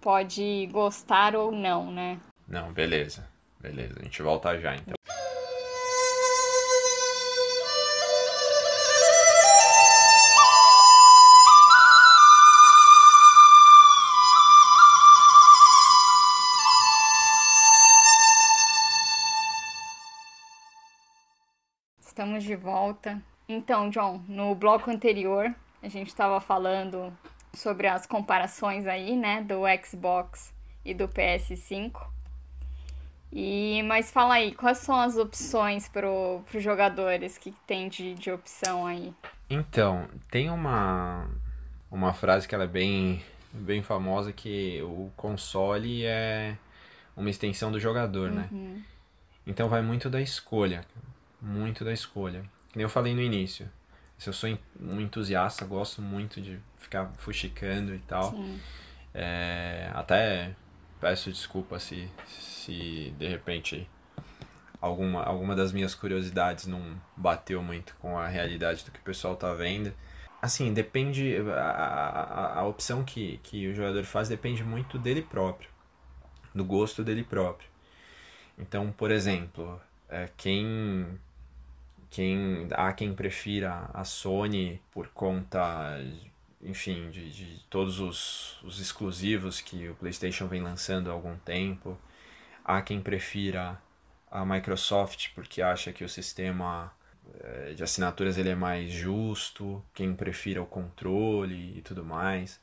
pode 0.00 0.68
gostar 0.72 1.36
ou 1.36 1.52
não, 1.52 1.90
né? 1.90 2.18
Não, 2.48 2.72
beleza. 2.72 3.28
Beleza, 3.60 3.94
a 4.00 4.02
gente 4.02 4.22
volta 4.22 4.58
já 4.58 4.74
então. 4.74 4.94
Estamos 22.00 22.44
de 22.44 22.56
volta. 22.56 23.22
Então, 23.48 23.90
John, 23.90 24.22
no 24.28 24.54
bloco 24.54 24.90
anterior 24.90 25.54
a 25.82 25.88
gente 25.88 26.08
estava 26.08 26.40
falando 26.40 27.12
sobre 27.54 27.86
as 27.86 28.06
comparações 28.06 28.86
aí, 28.86 29.16
né, 29.16 29.42
do 29.42 29.62
Xbox 29.84 30.52
e 30.84 30.94
do 30.94 31.08
PS5. 31.08 32.06
E, 33.32 33.82
mas 33.84 34.10
fala 34.10 34.34
aí, 34.34 34.52
quais 34.54 34.78
são 34.78 35.00
as 35.00 35.16
opções 35.16 35.88
para 35.88 36.06
os 36.08 36.62
jogadores 36.62 37.38
que 37.38 37.52
tem 37.66 37.88
de, 37.88 38.14
de 38.14 38.30
opção 38.30 38.86
aí? 38.86 39.14
Então, 39.48 40.06
tem 40.30 40.50
uma, 40.50 41.28
uma 41.90 42.12
frase 42.12 42.46
que 42.46 42.54
ela 42.54 42.64
é 42.64 42.68
bem, 42.68 43.22
bem 43.52 43.82
famosa 43.82 44.32
que 44.32 44.82
o 44.82 45.10
console 45.16 46.04
é 46.04 46.58
uma 47.16 47.30
extensão 47.30 47.72
do 47.72 47.80
jogador, 47.80 48.30
né? 48.30 48.48
uhum. 48.50 48.74
né? 48.74 48.82
Então 49.46 49.68
vai 49.68 49.82
muito 49.82 50.08
da 50.08 50.20
escolha, 50.20 50.84
muito 51.40 51.84
da 51.84 51.92
escolha. 51.92 52.44
Como 52.72 52.82
eu 52.82 52.88
falei 52.88 53.14
no 53.14 53.20
início, 53.20 53.68
se 54.22 54.28
eu 54.28 54.32
sou 54.32 54.56
um 54.80 55.00
entusiasta, 55.00 55.64
gosto 55.64 56.00
muito 56.00 56.40
de 56.40 56.60
ficar 56.78 57.10
fuxicando 57.16 57.92
e 57.92 57.98
tal. 57.98 58.32
É, 59.12 59.90
até 59.92 60.54
peço 61.00 61.32
desculpa 61.32 61.80
se, 61.80 62.08
se 62.28 63.12
de 63.18 63.26
repente 63.26 63.90
alguma, 64.80 65.24
alguma 65.24 65.56
das 65.56 65.72
minhas 65.72 65.92
curiosidades 65.96 66.68
não 66.68 66.80
bateu 67.16 67.60
muito 67.64 67.96
com 67.96 68.16
a 68.16 68.28
realidade 68.28 68.84
do 68.84 68.92
que 68.92 69.00
o 69.00 69.02
pessoal 69.02 69.34
tá 69.34 69.52
vendo. 69.54 69.92
Assim, 70.40 70.72
depende. 70.72 71.38
A, 71.56 71.70
a, 71.70 72.60
a 72.60 72.64
opção 72.64 73.02
que, 73.02 73.40
que 73.42 73.66
o 73.66 73.74
jogador 73.74 74.04
faz 74.04 74.28
depende 74.28 74.62
muito 74.62 75.00
dele 75.00 75.22
próprio, 75.22 75.68
do 76.54 76.64
gosto 76.64 77.02
dele 77.02 77.24
próprio. 77.24 77.68
Então, 78.56 78.92
por 78.92 79.10
exemplo, 79.10 79.80
é, 80.08 80.28
quem 80.36 81.18
quem 82.12 82.68
há 82.72 82.92
quem 82.92 83.14
prefira 83.14 83.88
a 83.94 84.04
Sony 84.04 84.78
por 84.92 85.08
conta, 85.08 85.98
enfim, 86.60 87.10
de, 87.10 87.30
de 87.30 87.64
todos 87.70 88.00
os, 88.00 88.62
os 88.62 88.78
exclusivos 88.78 89.62
que 89.62 89.88
o 89.88 89.94
PlayStation 89.94 90.46
vem 90.46 90.60
lançando 90.60 91.08
há 91.08 91.14
algum 91.14 91.38
tempo. 91.38 91.98
Há 92.62 92.82
quem 92.82 93.00
prefira 93.00 93.80
a 94.30 94.44
Microsoft 94.44 95.30
porque 95.34 95.62
acha 95.62 95.90
que 95.90 96.04
o 96.04 96.08
sistema 96.08 96.92
eh, 97.40 97.72
de 97.74 97.82
assinaturas 97.82 98.36
ele 98.36 98.50
é 98.50 98.54
mais 98.54 98.92
justo, 98.92 99.82
quem 99.94 100.14
prefira 100.14 100.62
o 100.62 100.66
controle 100.66 101.78
e 101.78 101.80
tudo 101.80 102.04
mais. 102.04 102.60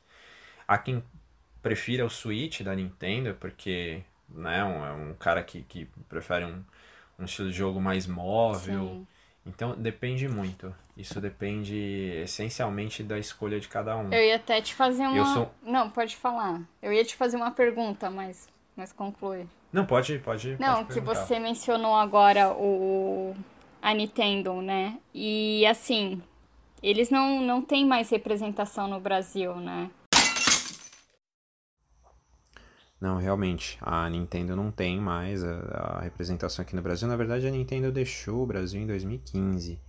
Há 0.66 0.78
quem 0.78 1.02
prefira 1.60 2.06
o 2.06 2.10
Switch 2.10 2.60
da 2.60 2.72
Nintendo 2.72 3.34
porque 3.34 4.04
né, 4.28 4.62
um, 4.62 4.86
é 4.86 4.92
um 4.92 5.14
cara 5.14 5.42
que, 5.42 5.62
que 5.64 5.86
prefere 6.08 6.44
um, 6.44 6.64
um 7.18 7.24
estilo 7.24 7.50
de 7.50 7.56
jogo 7.56 7.80
mais 7.80 8.06
móvel. 8.06 8.86
Sim 8.86 9.19
então 9.46 9.74
depende 9.76 10.28
muito. 10.28 10.74
Isso 10.96 11.20
depende 11.20 11.76
essencialmente 12.22 13.02
da 13.02 13.18
escolha 13.18 13.58
de 13.58 13.68
cada 13.68 13.96
um. 13.96 14.12
Eu 14.12 14.22
ia 14.22 14.36
até 14.36 14.60
te 14.60 14.74
fazer 14.74 15.06
uma. 15.06 15.34
Sou... 15.34 15.50
Não, 15.62 15.90
pode 15.90 16.16
falar. 16.16 16.60
Eu 16.82 16.92
ia 16.92 17.04
te 17.04 17.16
fazer 17.16 17.36
uma 17.36 17.50
pergunta, 17.50 18.10
mas, 18.10 18.48
mas 18.76 18.92
conclui. 18.92 19.46
Não, 19.72 19.86
pode, 19.86 20.18
pode. 20.18 20.56
Não, 20.58 20.84
pode 20.84 20.94
que 20.94 21.00
você 21.00 21.38
mencionou 21.38 21.94
agora 21.94 22.52
o 22.52 23.34
a 23.80 23.94
Nintendo, 23.94 24.60
né? 24.60 24.98
E 25.14 25.64
assim, 25.66 26.22
eles 26.82 27.10
não, 27.10 27.40
não 27.40 27.62
têm 27.62 27.86
mais 27.86 28.10
representação 28.10 28.88
no 28.88 29.00
Brasil, 29.00 29.56
né? 29.56 29.90
Não, 33.00 33.16
realmente, 33.16 33.78
a 33.80 34.08
Nintendo 34.10 34.54
não 34.54 34.70
tem 34.70 35.00
mais 35.00 35.42
a, 35.42 35.56
a, 35.58 36.00
representação 36.02 36.62
aqui 36.62 36.76
no 36.76 36.82
Brasil. 36.82 37.08
Na 37.08 37.16
verdade, 37.16 37.46
a 37.46 37.50
Nintendo 37.50 37.90
deixou 37.90 38.42
o 38.42 38.46
Brasil 38.46 38.80
em 38.80 38.86
2015. 38.86 39.80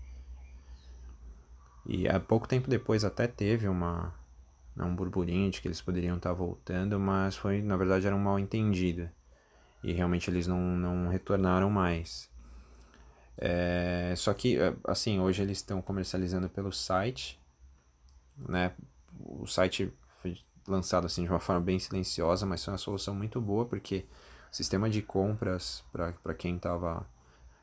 E 1.86 2.08
há 2.08 2.19
pouco 2.19 2.47
tempo 2.47 2.69
depois 2.69 3.04
até 3.04 3.28
teve 3.28 3.67
uma, 3.67 4.13
né, 4.74 4.86
um 4.86 4.95
burburinho 4.95 5.52
de 5.52 5.62
que 5.62 5.67
eles 5.67 5.82
poderiam 5.82 6.15
estar 6.15 6.32
voltando, 6.32 6.97
mas 7.00 7.36
foi, 7.36 7.62
na 7.62 7.76
verdade, 7.76 8.08
era 8.08 8.15
um 8.15 8.19
mal 8.19 8.39
entendido. 8.39 9.10
E 9.84 9.91
realmente 9.91 10.30
eles 10.30 10.47
não, 10.47 10.60
não 10.60 11.10
retornaram 11.10 11.69
mais. 11.69 12.30
É, 13.38 14.13
só 14.15 14.34
que, 14.34 14.58
assim, 14.86 15.19
hoje 15.19 15.41
eles 15.41 15.58
estão 15.58 15.82
comercializando 15.82 16.47
pelo 16.47 16.71
site, 16.71 17.38
né? 18.38 18.71
O 19.19 19.45
site 19.47 19.91
lançado 20.72 21.06
assim 21.06 21.24
de 21.24 21.30
uma 21.30 21.40
forma 21.40 21.62
bem 21.62 21.80
silenciosa, 21.80 22.46
mas 22.46 22.64
foi 22.64 22.74
uma 22.74 22.78
solução 22.78 23.14
muito 23.14 23.40
boa 23.40 23.66
porque 23.66 24.06
o 24.52 24.56
sistema 24.56 24.90
de 24.90 25.02
compras 25.02 25.84
para 25.92 26.34
quem 26.34 26.58
tava 26.58 27.06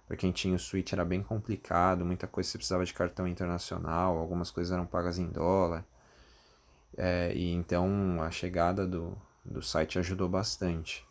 para 0.06 0.16
quem 0.16 0.32
tinha 0.32 0.56
o 0.56 0.58
Switch 0.58 0.92
era 0.92 1.04
bem 1.04 1.22
complicado, 1.22 2.02
muita 2.02 2.26
coisa 2.26 2.48
você 2.48 2.56
precisava 2.56 2.84
de 2.84 2.94
cartão 2.94 3.28
internacional, 3.28 4.16
algumas 4.16 4.50
coisas 4.50 4.72
eram 4.72 4.86
pagas 4.86 5.18
em 5.18 5.26
dólar. 5.26 5.84
É, 6.96 7.32
e 7.34 7.52
então 7.52 8.22
a 8.22 8.30
chegada 8.30 8.86
do, 8.86 9.16
do 9.44 9.60
site 9.60 9.98
ajudou 9.98 10.26
bastante, 10.26 11.06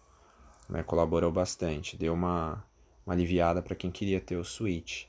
né? 0.68 0.82
Colaborou 0.82 1.32
bastante, 1.32 1.96
deu 1.96 2.14
uma, 2.14 2.64
uma 3.06 3.14
aliviada 3.14 3.62
para 3.62 3.76
quem 3.76 3.92
queria 3.92 4.20
ter 4.20 4.36
o 4.36 4.44
Switch, 4.44 5.06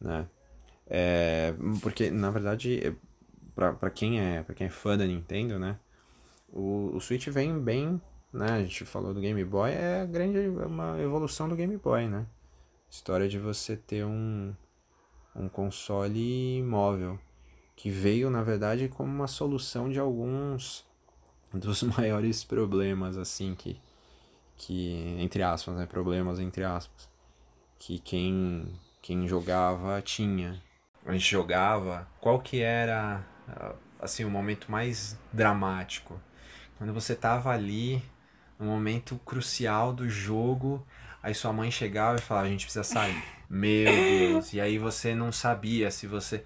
né? 0.00 0.26
É, 0.86 1.54
porque 1.82 2.10
na 2.10 2.30
verdade 2.30 2.96
para 3.54 3.90
quem 3.90 4.20
é 4.20 4.44
quem 4.56 4.66
é 4.66 4.70
fã 4.70 4.96
da 4.96 5.06
Nintendo, 5.06 5.58
né? 5.58 5.78
O, 6.52 6.94
o 6.94 7.00
Switch 7.00 7.28
vem 7.28 7.58
bem, 7.58 8.00
né? 8.32 8.46
A 8.52 8.62
gente 8.62 8.84
falou 8.84 9.14
do 9.14 9.20
Game 9.20 9.42
Boy, 9.44 9.70
é 9.70 10.06
grande 10.06 10.38
uma 10.48 11.00
evolução 11.00 11.48
do 11.48 11.56
Game 11.56 11.76
Boy, 11.78 12.06
né? 12.08 12.26
História 12.90 13.28
de 13.28 13.38
você 13.38 13.76
ter 13.76 14.04
um 14.04 14.54
um 15.34 15.48
console 15.48 16.62
móvel 16.62 17.18
que 17.74 17.88
veio 17.88 18.28
na 18.28 18.42
verdade 18.42 18.86
como 18.88 19.10
uma 19.10 19.26
solução 19.26 19.88
de 19.88 19.98
alguns 19.98 20.84
dos 21.54 21.82
maiores 21.82 22.44
problemas 22.44 23.16
assim 23.16 23.54
que 23.54 23.80
que 24.56 25.16
entre 25.18 25.42
aspas, 25.42 25.74
né, 25.74 25.86
problemas 25.86 26.38
entre 26.38 26.62
aspas, 26.62 27.08
que 27.78 27.98
quem 27.98 28.78
quem 29.00 29.26
jogava 29.26 30.00
tinha. 30.00 30.62
A 31.04 31.12
gente 31.12 31.28
jogava, 31.28 32.06
qual 32.20 32.38
que 32.40 32.60
era 32.60 33.26
assim 34.00 34.24
o 34.24 34.30
momento 34.30 34.70
mais 34.70 35.18
dramático? 35.32 36.20
Quando 36.82 36.94
você 36.94 37.14
tava 37.14 37.50
ali 37.50 38.02
no 38.58 38.66
momento 38.66 39.16
crucial 39.24 39.92
do 39.92 40.08
jogo, 40.08 40.84
aí 41.22 41.32
sua 41.32 41.52
mãe 41.52 41.70
chegava 41.70 42.18
e 42.18 42.20
falava: 42.20 42.48
"A 42.48 42.50
gente 42.50 42.64
precisa 42.64 42.82
sair". 42.82 43.22
Meu 43.48 43.92
Deus. 43.92 44.52
E 44.52 44.60
aí 44.60 44.78
você 44.78 45.14
não 45.14 45.30
sabia 45.30 45.92
se 45.92 46.08
você 46.08 46.42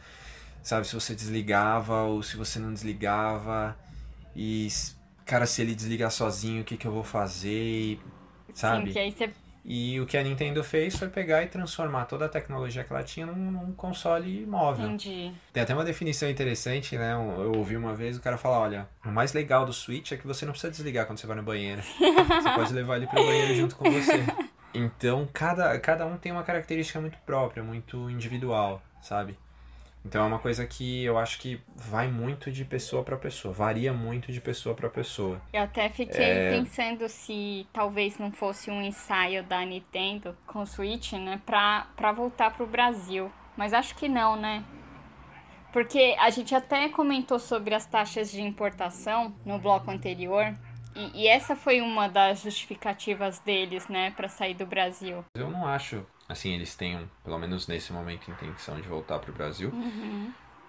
sabe 0.62 0.86
se 0.86 0.94
você 0.94 1.14
desligava 1.14 2.02
ou 2.02 2.22
se 2.22 2.36
você 2.36 2.58
não 2.58 2.70
desligava 2.70 3.74
e 4.34 4.68
cara, 5.24 5.46
se 5.46 5.62
ele 5.62 5.74
desligar 5.74 6.10
sozinho, 6.10 6.60
o 6.60 6.64
que, 6.66 6.76
que 6.76 6.86
eu 6.86 6.92
vou 6.92 7.02
fazer? 7.02 7.98
Sabe? 8.52 8.88
Sim, 8.88 8.92
que 8.92 8.98
aí 8.98 9.12
você 9.12 9.32
E 9.68 10.00
o 10.00 10.06
que 10.06 10.16
a 10.16 10.22
Nintendo 10.22 10.62
fez 10.62 10.96
foi 10.96 11.08
pegar 11.08 11.42
e 11.42 11.48
transformar 11.48 12.04
toda 12.04 12.26
a 12.26 12.28
tecnologia 12.28 12.84
que 12.84 12.92
ela 12.92 13.02
tinha 13.02 13.26
num, 13.26 13.50
num 13.50 13.72
console 13.72 14.46
móvel. 14.46 14.86
entendi. 14.86 15.32
Tem 15.52 15.60
até 15.60 15.74
uma 15.74 15.82
definição 15.82 16.30
interessante, 16.30 16.96
né? 16.96 17.14
Eu 17.14 17.52
ouvi 17.56 17.76
uma 17.76 17.92
vez 17.92 18.16
o 18.16 18.22
cara 18.22 18.38
falar, 18.38 18.60
olha, 18.60 18.88
o 19.04 19.08
mais 19.08 19.32
legal 19.32 19.66
do 19.66 19.72
Switch 19.72 20.12
é 20.12 20.16
que 20.16 20.24
você 20.24 20.46
não 20.46 20.52
precisa 20.52 20.70
desligar 20.70 21.04
quando 21.04 21.18
você 21.18 21.26
vai 21.26 21.34
no 21.34 21.42
banheiro. 21.42 21.82
você 21.98 22.50
pode 22.54 22.72
levar 22.72 22.98
ele 22.98 23.08
pro 23.08 23.16
banheiro 23.24 23.56
junto 23.56 23.74
com 23.74 23.90
você. 23.90 24.24
Então, 24.72 25.28
cada, 25.32 25.76
cada 25.80 26.06
um 26.06 26.16
tem 26.16 26.30
uma 26.30 26.44
característica 26.44 27.00
muito 27.00 27.18
própria, 27.26 27.60
muito 27.60 28.08
individual, 28.08 28.80
sabe? 29.02 29.36
Então 30.06 30.22
é 30.22 30.28
uma 30.28 30.38
coisa 30.38 30.64
que 30.64 31.04
eu 31.04 31.18
acho 31.18 31.40
que 31.40 31.60
vai 31.74 32.06
muito 32.06 32.52
de 32.52 32.64
pessoa 32.64 33.02
para 33.02 33.16
pessoa, 33.16 33.52
varia 33.52 33.92
muito 33.92 34.30
de 34.30 34.40
pessoa 34.40 34.72
para 34.72 34.88
pessoa. 34.88 35.42
Eu 35.52 35.64
até 35.64 35.88
fiquei 35.88 36.48
pensando 36.50 37.08
se 37.08 37.66
talvez 37.72 38.16
não 38.16 38.30
fosse 38.30 38.70
um 38.70 38.80
ensaio 38.80 39.42
da 39.42 39.64
Nintendo 39.64 40.36
com 40.46 40.60
o 40.60 40.66
Switch, 40.66 41.12
né, 41.14 41.40
pra, 41.44 41.88
pra 41.96 42.12
voltar 42.12 42.52
pro 42.52 42.66
Brasil. 42.66 43.32
Mas 43.56 43.72
acho 43.72 43.96
que 43.96 44.08
não, 44.08 44.36
né? 44.36 44.62
Porque 45.72 46.14
a 46.20 46.30
gente 46.30 46.54
até 46.54 46.88
comentou 46.88 47.40
sobre 47.40 47.74
as 47.74 47.84
taxas 47.84 48.30
de 48.30 48.40
importação 48.40 49.34
no 49.44 49.58
bloco 49.58 49.90
anterior. 49.90 50.54
E, 50.94 51.24
e 51.24 51.26
essa 51.26 51.56
foi 51.56 51.80
uma 51.80 52.08
das 52.08 52.42
justificativas 52.42 53.40
deles, 53.40 53.88
né, 53.88 54.12
pra 54.12 54.28
sair 54.28 54.54
do 54.54 54.64
Brasil. 54.64 55.24
Eu 55.34 55.50
não 55.50 55.66
acho, 55.66 56.06
assim, 56.28 56.54
eles 56.54 56.74
tenham, 56.74 57.08
pelo 57.24 57.38
menos 57.38 57.66
nesse 57.66 57.92
momento, 57.92 58.30
intenção 58.30 58.80
de 58.80 58.88
voltar 58.88 59.18
pro 59.18 59.32
Brasil. 59.32 59.72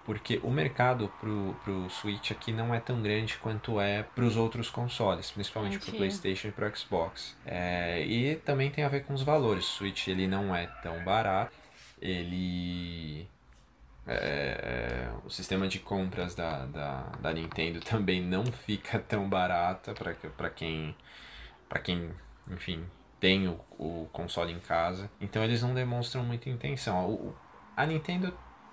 Porque 0.04 0.40
o 0.42 0.50
mercado 0.50 1.12
pro, 1.20 1.54
pro 1.62 1.90
Switch 1.90 2.30
aqui 2.30 2.50
não 2.50 2.74
é 2.74 2.80
tão 2.80 3.02
grande 3.02 3.36
quanto 3.36 3.78
é 3.78 4.02
pros 4.02 4.36
outros 4.36 4.70
consoles, 4.70 5.30
principalmente 5.30 5.78
pro 5.78 5.88
Entendi. 5.88 5.98
PlayStation 5.98 6.48
e 6.48 6.52
pro 6.52 6.76
Xbox. 6.76 7.36
É, 7.44 8.02
e 8.06 8.36
também 8.36 8.70
tem 8.70 8.84
a 8.84 8.88
ver 8.88 9.04
com 9.04 9.12
os 9.12 9.22
valores. 9.22 9.66
O 9.66 9.76
Switch 9.76 10.08
ele 10.08 10.26
não 10.26 10.56
é 10.56 10.66
tão 10.82 11.04
barato, 11.04 11.52
ele 12.00 13.28
é, 14.08 15.10
o 15.22 15.28
sistema 15.28 15.68
de 15.68 15.78
compras 15.78 16.34
da, 16.34 16.64
da, 16.64 17.02
da 17.20 17.32
Nintendo 17.32 17.80
também 17.84 18.22
não 18.22 18.46
fica 18.46 18.98
tão 18.98 19.28
barata 19.28 19.92
para 19.92 20.14
para 20.14 20.48
quem 20.48 20.96
para 21.68 21.80
quem 21.80 22.10
enfim 22.50 22.86
tem 23.20 23.48
o, 23.48 23.60
o 23.78 24.08
console 24.12 24.52
em 24.52 24.60
casa 24.60 25.10
então 25.20 25.42
eles 25.42 25.62
não 25.62 25.74
demonstram 25.74 26.22
muita 26.24 26.48
intenção 26.48 27.08
o, 27.08 27.34
a 27.76 27.84
Nintendo 27.86 28.32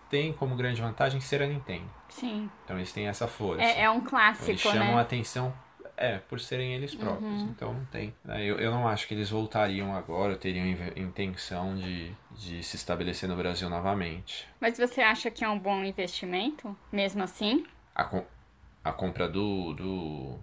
tem 0.09 0.31
como 0.33 0.55
grande 0.55 0.81
vantagem 0.81 1.19
ser 1.19 1.41
a 1.41 1.47
Nintendo 1.47 1.89
Sim. 2.09 2.49
então 2.63 2.77
eles 2.77 2.91
têm 2.93 3.07
essa 3.07 3.27
força 3.27 3.63
É, 3.63 3.81
é 3.83 3.89
um 3.89 3.97
eles 3.97 4.09
clássico, 4.09 4.57
chamam 4.59 4.93
a 4.93 4.95
né? 4.97 5.01
atenção 5.01 5.53
é 5.97 6.17
por 6.17 6.39
serem 6.41 6.73
eles 6.73 6.93
próprios 6.93 7.41
Uhum. 7.41 7.47
então 7.49 7.73
não 7.73 7.85
tem 7.85 8.13
né? 8.23 8.43
eu, 8.43 8.59
eu 8.59 8.69
não 8.69 8.85
acho 8.87 9.07
que 9.07 9.13
eles 9.13 9.29
voltariam 9.29 9.95
agora 9.95 10.35
teriam 10.35 10.67
intenção 10.95 11.75
de, 11.77 12.11
de 12.31 12.61
se 12.63 12.75
estabelecer 12.75 13.29
no 13.29 13.35
Brasil 13.35 13.69
novamente 13.69 14.47
Mas 14.59 14.77
você 14.77 15.01
acha 15.01 15.31
que 15.31 15.43
é 15.43 15.49
um 15.49 15.57
bom 15.57 15.83
investimento, 15.83 16.75
mesmo 16.91 17.23
assim? 17.23 17.65
a, 17.95 18.03
com, 18.03 18.25
a 18.83 18.91
compra 18.91 19.27
do, 19.29 19.73
do 19.73 20.39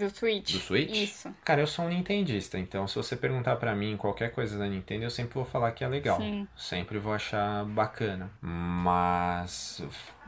Do 0.00 0.10
Switch? 0.10 0.52
Do 0.52 0.58
Switch? 0.60 0.96
Isso. 0.96 1.34
Cara, 1.44 1.60
eu 1.60 1.66
sou 1.66 1.84
um 1.84 1.88
nintendista, 1.88 2.58
então 2.58 2.88
se 2.88 2.96
você 2.96 3.14
perguntar 3.14 3.56
pra 3.56 3.74
mim 3.74 3.96
qualquer 3.96 4.32
coisa 4.32 4.58
da 4.58 4.66
Nintendo, 4.66 5.04
eu 5.04 5.10
sempre 5.10 5.34
vou 5.34 5.44
falar 5.44 5.72
que 5.72 5.84
é 5.84 5.88
legal. 5.88 6.18
Sim. 6.18 6.48
Sempre 6.56 6.98
vou 6.98 7.12
achar 7.12 7.64
bacana. 7.66 8.30
Mas 8.40 9.82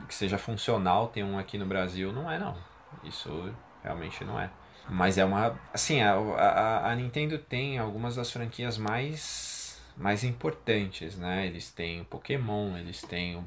que 0.06 0.14
seja 0.14 0.36
funcional 0.36 1.08
ter 1.08 1.22
um 1.24 1.38
aqui 1.38 1.56
no 1.56 1.64
Brasil, 1.64 2.12
não 2.12 2.30
é 2.30 2.38
não. 2.38 2.56
Isso 3.02 3.50
realmente 3.82 4.22
não 4.24 4.38
é. 4.38 4.50
Mas 4.88 5.16
é 5.16 5.24
uma. 5.24 5.58
Assim, 5.72 6.02
a, 6.02 6.14
a, 6.14 6.90
a 6.90 6.94
Nintendo 6.94 7.38
tem 7.38 7.78
algumas 7.78 8.16
das 8.16 8.30
franquias 8.30 8.76
mais, 8.76 9.80
mais 9.96 10.24
importantes, 10.24 11.16
né? 11.16 11.46
Eles 11.46 11.70
têm 11.70 12.04
Pokémon, 12.04 12.76
eles 12.76 13.00
têm 13.00 13.36
o 13.36 13.44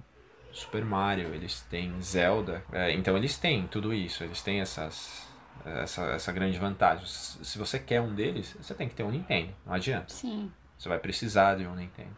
Super 0.52 0.86
Mario, 0.86 1.34
eles 1.36 1.62
têm 1.70 2.02
Zelda. 2.02 2.64
É, 2.72 2.92
então 2.94 3.18
eles 3.18 3.38
têm 3.38 3.68
tudo 3.68 3.94
isso, 3.94 4.24
eles 4.24 4.42
têm 4.42 4.62
essas, 4.62 5.28
essa, 5.64 6.04
essa 6.12 6.32
grande 6.32 6.58
vantagem. 6.58 7.06
Se 7.06 7.58
você 7.58 7.80
quer 7.80 8.02
um 8.02 8.14
deles, 8.14 8.56
você 8.60 8.74
tem 8.74 8.88
que 8.90 8.96
ter 8.96 9.04
um 9.04 9.12
Nintendo. 9.12 9.54
Não 9.66 9.74
adianta. 9.74 10.14
Sim. 10.14 10.52
Você 10.78 10.90
vai 10.90 11.00
precisar 11.00 11.56
de 11.56 11.66
um 11.66 11.76
Nintendo. 11.76 12.16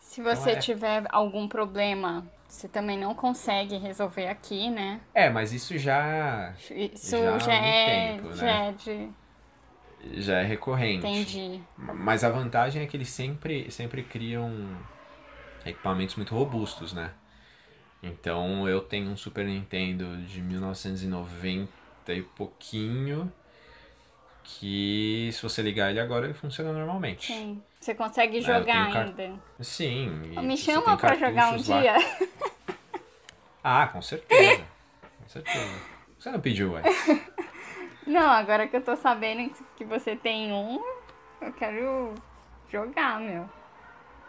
Se 0.00 0.22
você 0.22 0.50
Então 0.50 0.52
é. 0.52 0.60
tiver 0.60 1.04
algum 1.10 1.46
problema, 1.46 2.26
você 2.48 2.68
também 2.68 2.98
não 2.98 3.14
consegue 3.14 3.76
resolver 3.76 4.28
aqui, 4.28 4.70
né? 4.70 5.00
É, 5.14 5.28
mas 5.28 5.52
isso 5.52 5.76
já, 5.78 6.54
Isso 6.70 7.16
Já 7.16 7.34
há 7.34 7.38
já, 7.38 7.52
é, 7.54 8.10
tempo, 8.16 8.28
né? 8.28 8.34
já 8.36 8.50
é 8.50 8.72
de. 8.72 9.10
já 10.22 10.38
é 10.40 10.44
recorrente. 10.44 11.06
Entendi. 11.06 11.62
Mas 11.76 12.24
a 12.24 12.30
vantagem 12.30 12.82
é 12.82 12.86
que 12.86 12.96
eles 12.96 13.08
sempre, 13.08 13.70
sempre 13.70 14.02
criam 14.02 14.50
equipamentos 15.64 16.14
muito 16.16 16.34
robustos, 16.34 16.92
né? 16.92 17.10
Então 18.02 18.68
eu 18.68 18.80
tenho 18.80 19.10
um 19.10 19.16
Super 19.16 19.44
Nintendo 19.46 20.16
de 20.22 20.40
1990 20.40 21.85
e 22.14 22.22
pouquinho 22.22 23.32
que 24.44 25.30
se 25.32 25.42
você 25.42 25.60
ligar 25.62 25.90
ele 25.90 26.00
agora 26.00 26.26
ele 26.26 26.34
funciona 26.34 26.72
normalmente. 26.72 27.26
Sim. 27.32 27.62
Você 27.80 27.94
consegue 27.94 28.38
eu 28.38 28.42
jogar 28.42 28.92
car- 28.92 29.06
ainda. 29.06 29.34
Sim. 29.60 30.08
Me 30.42 30.56
chama 30.56 30.96
pra 30.96 31.14
jogar 31.16 31.48
um 31.52 31.56
lá. 31.56 31.80
dia. 31.80 31.94
Ah, 33.68 33.88
com 33.88 34.00
certeza. 34.00 34.64
com 35.20 35.28
certeza. 35.28 35.74
Você 36.16 36.30
não 36.30 36.40
pediu, 36.40 36.72
ué. 36.74 36.82
Não, 38.06 38.30
agora 38.30 38.68
que 38.68 38.76
eu 38.76 38.80
tô 38.80 38.94
sabendo 38.94 39.52
que 39.76 39.84
você 39.84 40.14
tem 40.14 40.52
um, 40.52 40.80
eu 41.40 41.52
quero 41.52 42.14
jogar, 42.70 43.18
meu. 43.18 43.48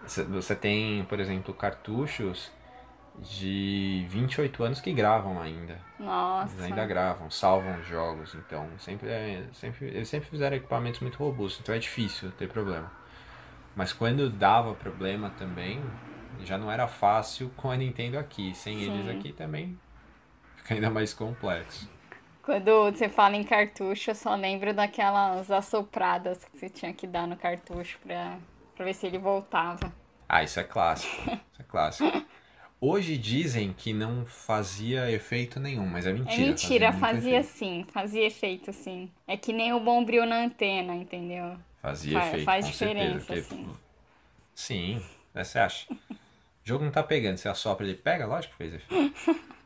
Você 0.07 0.55
tem, 0.55 1.03
por 1.05 1.19
exemplo, 1.19 1.53
cartuchos 1.53 2.51
de 3.19 4.05
28 4.09 4.63
anos 4.63 4.81
que 4.81 4.91
gravam 4.93 5.41
ainda. 5.41 5.73
Eles 5.73 6.07
Nossa. 6.07 6.63
ainda 6.63 6.85
gravam, 6.85 7.29
salvam 7.31 7.79
os 7.79 7.87
jogos, 7.87 8.35
então 8.35 8.67
sempre, 8.79 9.09
é, 9.09 9.43
sempre 9.53 9.87
eles 9.87 10.07
sempre 10.07 10.29
fizeram 10.29 10.55
equipamentos 10.55 10.99
muito 10.99 11.17
robustos, 11.17 11.61
então 11.61 11.73
é 11.73 11.79
difícil 11.79 12.31
ter 12.31 12.47
problema. 12.47 12.91
Mas 13.75 13.93
quando 13.93 14.29
dava 14.29 14.73
problema 14.73 15.29
também, 15.37 15.81
já 16.43 16.57
não 16.57 16.71
era 16.71 16.87
fácil 16.87 17.51
com 17.55 17.69
a 17.69 17.77
Nintendo 17.77 18.17
aqui. 18.17 18.53
Sem 18.55 18.81
eles 18.81 19.05
Sim. 19.05 19.11
aqui 19.11 19.31
também 19.31 19.77
fica 20.55 20.73
ainda 20.73 20.89
mais 20.89 21.13
complexo. 21.13 21.89
Quando 22.41 22.91
você 22.91 23.09
fala 23.09 23.35
em 23.35 23.43
cartucho, 23.43 24.11
eu 24.11 24.15
só 24.15 24.33
lembro 24.35 24.73
daquelas 24.73 25.51
assopradas 25.51 26.43
que 26.45 26.57
você 26.57 26.69
tinha 26.69 26.93
que 26.93 27.05
dar 27.05 27.27
no 27.27 27.35
cartucho 27.35 27.99
pra, 27.99 28.37
pra 28.75 28.85
ver 28.85 28.93
se 28.93 29.05
ele 29.05 29.17
voltava. 29.17 29.91
Ah, 30.29 30.43
isso 30.43 30.59
é 30.59 30.63
clássico. 30.63 31.21
Isso 31.29 31.61
é 31.61 31.63
clássico. 31.63 32.25
Hoje 32.79 33.17
dizem 33.17 33.73
que 33.73 33.91
não 33.91 34.23
fazia 34.25 35.09
efeito 35.11 35.59
nenhum, 35.59 35.87
mas 35.87 36.05
é 36.05 36.13
mentira. 36.13 36.33
É 36.35 36.45
mentira, 36.45 36.93
fazia 36.93 37.39
efeito. 37.39 37.57
sim, 37.57 37.85
fazia 37.91 38.27
efeito 38.27 38.71
sim. 38.71 39.11
É 39.25 39.35
que 39.35 39.51
nem 39.51 39.73
o 39.73 39.79
bom 39.79 40.05
brilho 40.05 40.27
na 40.27 40.43
antena, 40.43 40.93
entendeu? 40.95 41.57
Fazia 41.81 42.19
Fa- 42.19 42.27
efeito, 42.27 42.45
faz 42.45 42.65
com 42.65 42.71
diferença, 42.71 43.19
certeza. 43.25 43.47
porque- 43.55 43.63
sim. 43.63 43.77
Sim, 44.53 45.05
né, 45.33 45.43
você 45.43 45.57
acha? 45.59 45.91
O 45.91 45.97
jogo 46.63 46.85
não 46.85 46.91
tá 46.91 47.01
pegando, 47.01 47.37
você 47.37 47.49
assopra 47.49 47.83
ele 47.85 47.95
pega, 47.95 48.27
lógico 48.27 48.51
que 48.53 48.57
fez 48.57 48.73
efeito. 48.75 49.37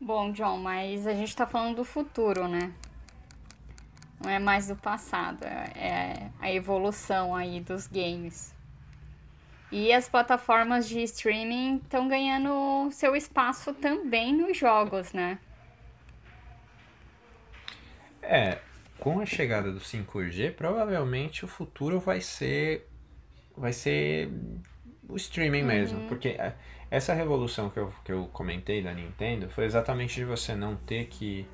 Bom, 0.00 0.32
John, 0.32 0.58
mas 0.58 1.06
a 1.06 1.12
gente 1.14 1.34
tá 1.36 1.46
falando 1.46 1.76
do 1.76 1.84
futuro, 1.84 2.48
né? 2.48 2.72
Não 4.22 4.30
é 4.30 4.38
mais 4.38 4.68
do 4.68 4.76
passado, 4.76 5.44
é 5.44 6.30
a 6.40 6.50
evolução 6.50 7.34
aí 7.34 7.60
dos 7.60 7.86
games. 7.86 8.54
E 9.70 9.92
as 9.92 10.08
plataformas 10.08 10.88
de 10.88 11.02
streaming 11.02 11.76
estão 11.82 12.06
ganhando 12.06 12.88
seu 12.92 13.16
espaço 13.16 13.74
também 13.74 14.32
nos 14.32 14.56
jogos, 14.56 15.12
né? 15.12 15.38
É, 18.22 18.58
com 18.98 19.20
a 19.20 19.26
chegada 19.26 19.70
do 19.72 19.80
5G, 19.80 20.54
provavelmente 20.54 21.44
o 21.44 21.48
futuro 21.48 22.00
vai 22.00 22.20
ser 22.20 22.88
vai 23.56 23.72
ser 23.72 24.30
o 25.08 25.16
streaming 25.16 25.62
uhum. 25.62 25.66
mesmo, 25.66 26.08
porque 26.08 26.28
é, 26.30 26.54
essa 26.90 27.14
revolução 27.14 27.70
que 27.70 27.78
eu, 27.78 27.92
que 28.04 28.12
eu 28.12 28.28
comentei 28.32 28.82
da 28.82 28.92
Nintendo 28.92 29.48
foi 29.48 29.64
exatamente 29.64 30.16
de 30.16 30.24
você 30.24 30.54
não 30.54 30.76
ter 30.76 31.06
que 31.06 31.46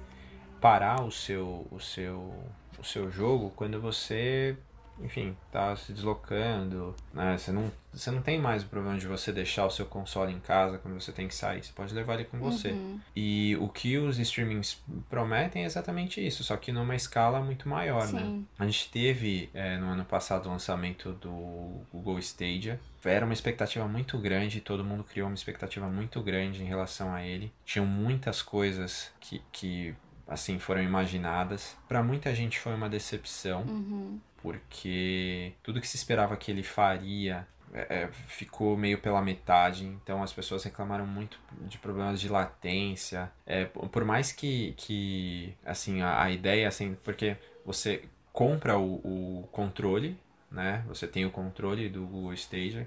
parar 0.60 1.02
o 1.02 1.10
seu 1.10 1.66
o 1.70 1.80
seu 1.80 2.32
o 2.78 2.84
seu 2.84 3.10
jogo 3.10 3.50
quando 3.54 3.80
você 3.80 4.56
enfim, 5.02 5.36
tá 5.50 5.74
se 5.76 5.92
deslocando, 5.92 6.94
né? 7.12 7.36
Você 7.36 7.50
não, 7.50 7.70
você 7.92 8.10
não 8.10 8.22
tem 8.22 8.40
mais 8.40 8.62
o 8.62 8.66
problema 8.66 8.98
de 8.98 9.06
você 9.06 9.32
deixar 9.32 9.66
o 9.66 9.70
seu 9.70 9.84
console 9.84 10.32
em 10.32 10.40
casa 10.40 10.78
quando 10.78 10.94
você 10.94 11.12
tem 11.12 11.26
que 11.26 11.34
sair. 11.34 11.62
Você 11.62 11.72
pode 11.72 11.94
levar 11.94 12.14
ele 12.14 12.24
com 12.24 12.38
você. 12.38 12.70
Uhum. 12.70 13.00
E 13.14 13.56
o 13.60 13.68
que 13.68 13.98
os 13.98 14.18
streamings 14.18 14.82
prometem 15.10 15.62
é 15.62 15.66
exatamente 15.66 16.24
isso, 16.24 16.44
só 16.44 16.56
que 16.56 16.72
numa 16.72 16.94
escala 16.94 17.40
muito 17.40 17.68
maior, 17.68 18.06
né? 18.12 18.20
Sim. 18.20 18.38
né? 18.38 18.44
A 18.58 18.64
gente 18.64 18.90
teve 18.90 19.50
é, 19.52 19.76
no 19.76 19.86
ano 19.86 20.04
passado 20.04 20.46
o 20.46 20.50
lançamento 20.50 21.12
do 21.12 21.80
Google 21.92 22.18
Stadia. 22.18 22.80
Era 23.04 23.24
uma 23.24 23.34
expectativa 23.34 23.86
muito 23.88 24.16
grande, 24.18 24.60
todo 24.60 24.84
mundo 24.84 25.02
criou 25.02 25.26
uma 25.26 25.34
expectativa 25.34 25.88
muito 25.88 26.22
grande 26.22 26.62
em 26.62 26.66
relação 26.66 27.12
a 27.12 27.24
ele. 27.24 27.52
Tinham 27.64 27.84
muitas 27.84 28.40
coisas 28.40 29.10
que, 29.18 29.42
que 29.50 29.94
assim 30.28 30.60
foram 30.60 30.82
imaginadas. 30.82 31.76
Para 31.88 32.00
muita 32.02 32.32
gente 32.32 32.60
foi 32.60 32.74
uma 32.74 32.88
decepção. 32.88 33.62
Uhum 33.62 34.20
porque 34.42 35.52
tudo 35.62 35.80
que 35.80 35.88
se 35.88 35.96
esperava 35.96 36.36
que 36.36 36.50
ele 36.50 36.62
faria 36.62 37.46
é, 37.72 38.02
é, 38.02 38.08
ficou 38.26 38.76
meio 38.76 38.98
pela 38.98 39.22
metade, 39.22 39.86
então 39.86 40.22
as 40.22 40.32
pessoas 40.32 40.62
reclamaram 40.62 41.06
muito 41.06 41.38
de 41.62 41.78
problemas 41.78 42.20
de 42.20 42.28
latência. 42.28 43.32
É, 43.46 43.64
por 43.64 44.04
mais 44.04 44.30
que, 44.30 44.74
que 44.76 45.56
assim, 45.64 46.02
a, 46.02 46.22
a 46.22 46.30
ideia, 46.30 46.68
assim, 46.68 46.96
porque 47.02 47.36
você 47.64 48.04
compra 48.30 48.76
o, 48.76 48.96
o 49.42 49.48
controle, 49.52 50.18
né? 50.50 50.84
Você 50.86 51.06
tem 51.06 51.24
o 51.24 51.30
controle 51.30 51.88
do 51.88 52.04
Google 52.04 52.34
Stadia, 52.34 52.86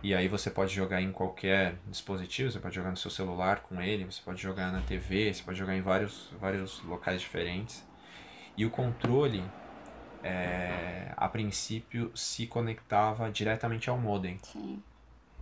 e 0.00 0.14
aí 0.14 0.28
você 0.28 0.48
pode 0.48 0.72
jogar 0.72 1.02
em 1.02 1.10
qualquer 1.10 1.74
dispositivo, 1.88 2.52
você 2.52 2.60
pode 2.60 2.74
jogar 2.76 2.90
no 2.90 2.96
seu 2.96 3.10
celular 3.10 3.62
com 3.62 3.82
ele, 3.82 4.04
você 4.04 4.22
pode 4.24 4.40
jogar 4.40 4.70
na 4.70 4.80
TV, 4.80 5.34
você 5.34 5.42
pode 5.42 5.58
jogar 5.58 5.76
em 5.76 5.80
vários, 5.80 6.32
vários 6.40 6.80
locais 6.84 7.20
diferentes. 7.20 7.84
E 8.56 8.64
o 8.64 8.70
controle, 8.70 9.42
é, 10.22 11.12
a 11.16 11.28
princípio 11.28 12.10
se 12.14 12.46
conectava 12.46 13.30
diretamente 13.30 13.88
ao 13.90 13.98
modem. 13.98 14.38
Sim. 14.42 14.82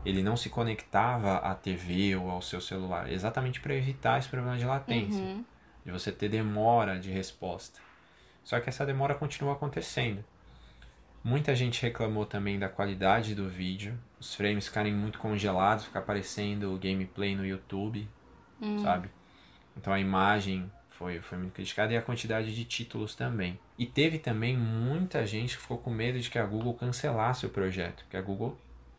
Ele 0.04 0.22
não 0.22 0.36
se 0.36 0.48
conectava 0.48 1.36
à 1.38 1.54
TV 1.54 2.14
ou 2.16 2.30
ao 2.30 2.40
seu 2.40 2.60
celular, 2.60 3.10
exatamente 3.10 3.60
para 3.60 3.74
evitar 3.74 4.18
esse 4.18 4.28
problema 4.28 4.56
de 4.56 4.64
latência, 4.64 5.20
uhum. 5.20 5.44
de 5.84 5.90
você 5.90 6.12
ter 6.12 6.28
demora 6.28 6.98
de 6.98 7.10
resposta. 7.10 7.80
Só 8.44 8.60
que 8.60 8.68
essa 8.68 8.86
demora 8.86 9.14
continua 9.14 9.54
acontecendo. 9.54 10.24
Muita 11.24 11.56
gente 11.56 11.82
reclamou 11.82 12.24
também 12.24 12.56
da 12.56 12.68
qualidade 12.68 13.34
do 13.34 13.48
vídeo, 13.48 13.98
os 14.20 14.32
frames 14.36 14.68
ficarem 14.68 14.94
muito 14.94 15.18
congelados, 15.18 15.84
ficar 15.84 15.98
aparecendo 15.98 16.78
gameplay 16.80 17.34
no 17.34 17.44
YouTube, 17.44 18.08
uhum. 18.60 18.78
sabe? 18.78 19.10
Então 19.76 19.92
a 19.92 19.98
imagem 19.98 20.70
foi, 20.98 21.20
foi 21.20 21.38
muito 21.38 21.52
criticada 21.52 21.92
e 21.92 21.96
a 21.96 22.02
quantidade 22.02 22.54
de 22.54 22.64
títulos 22.64 23.14
também. 23.14 23.58
E 23.78 23.86
teve 23.86 24.18
também 24.18 24.56
muita 24.56 25.26
gente 25.26 25.56
que 25.56 25.62
ficou 25.62 25.78
com 25.78 25.90
medo 25.90 26.18
de 26.18 26.30
que 26.30 26.38
a 26.38 26.44
Google 26.44 26.74
cancelasse 26.74 27.44
o 27.44 27.50
projeto, 27.50 28.04
que 28.08 28.16
a 28.16 28.22
Google 28.22 28.56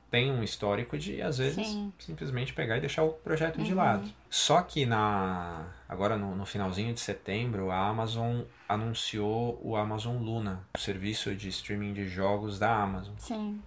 tem 0.10 0.32
um 0.32 0.42
histórico 0.42 0.98
de 0.98 1.22
às 1.22 1.38
vezes 1.38 1.68
Sim. 1.68 1.92
simplesmente 2.00 2.54
pegar 2.54 2.78
e 2.78 2.82
deixar 2.82 3.04
o 3.04 3.10
projeto 3.10 3.58
uhum. 3.58 3.64
de 3.64 3.74
lado. 3.74 4.10
Só 4.30 4.62
que 4.62 4.86
na 4.86 5.68
agora 5.90 6.16
no, 6.18 6.36
no, 6.36 6.46
finalzinho 6.46 6.94
de 6.94 7.00
setembro 7.00 7.72
a 7.72 7.88
Amazon 7.88 8.42
anunciou 8.70 9.60
o 9.62 9.76
Amazon 9.76 10.18
Luna, 10.18 10.64
o 10.78 10.80
serviço 10.80 11.36
de 11.36 11.50
streaming 11.50 11.94
de 11.94 12.08
jogos 12.08 12.58
da 12.58 12.74
Amazon. 12.74 13.16
Sim. 13.18 13.62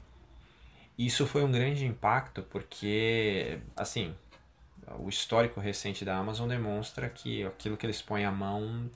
Isso 0.96 1.26
foi 1.26 1.44
um 1.44 1.52
grande 1.52 1.84
impacto 1.84 2.42
porque 2.42 3.58
assim 3.76 4.14
o 4.98 5.08
histórico 5.08 5.60
recente 5.60 6.04
da 6.04 6.16
Amazon 6.16 6.48
demonstra 6.48 7.08
que 7.08 7.44
aquilo 7.44 7.76
que 7.76 7.86
eles 7.86 8.02
põem 8.02 8.24
à 8.24 8.30
mão 8.30 8.90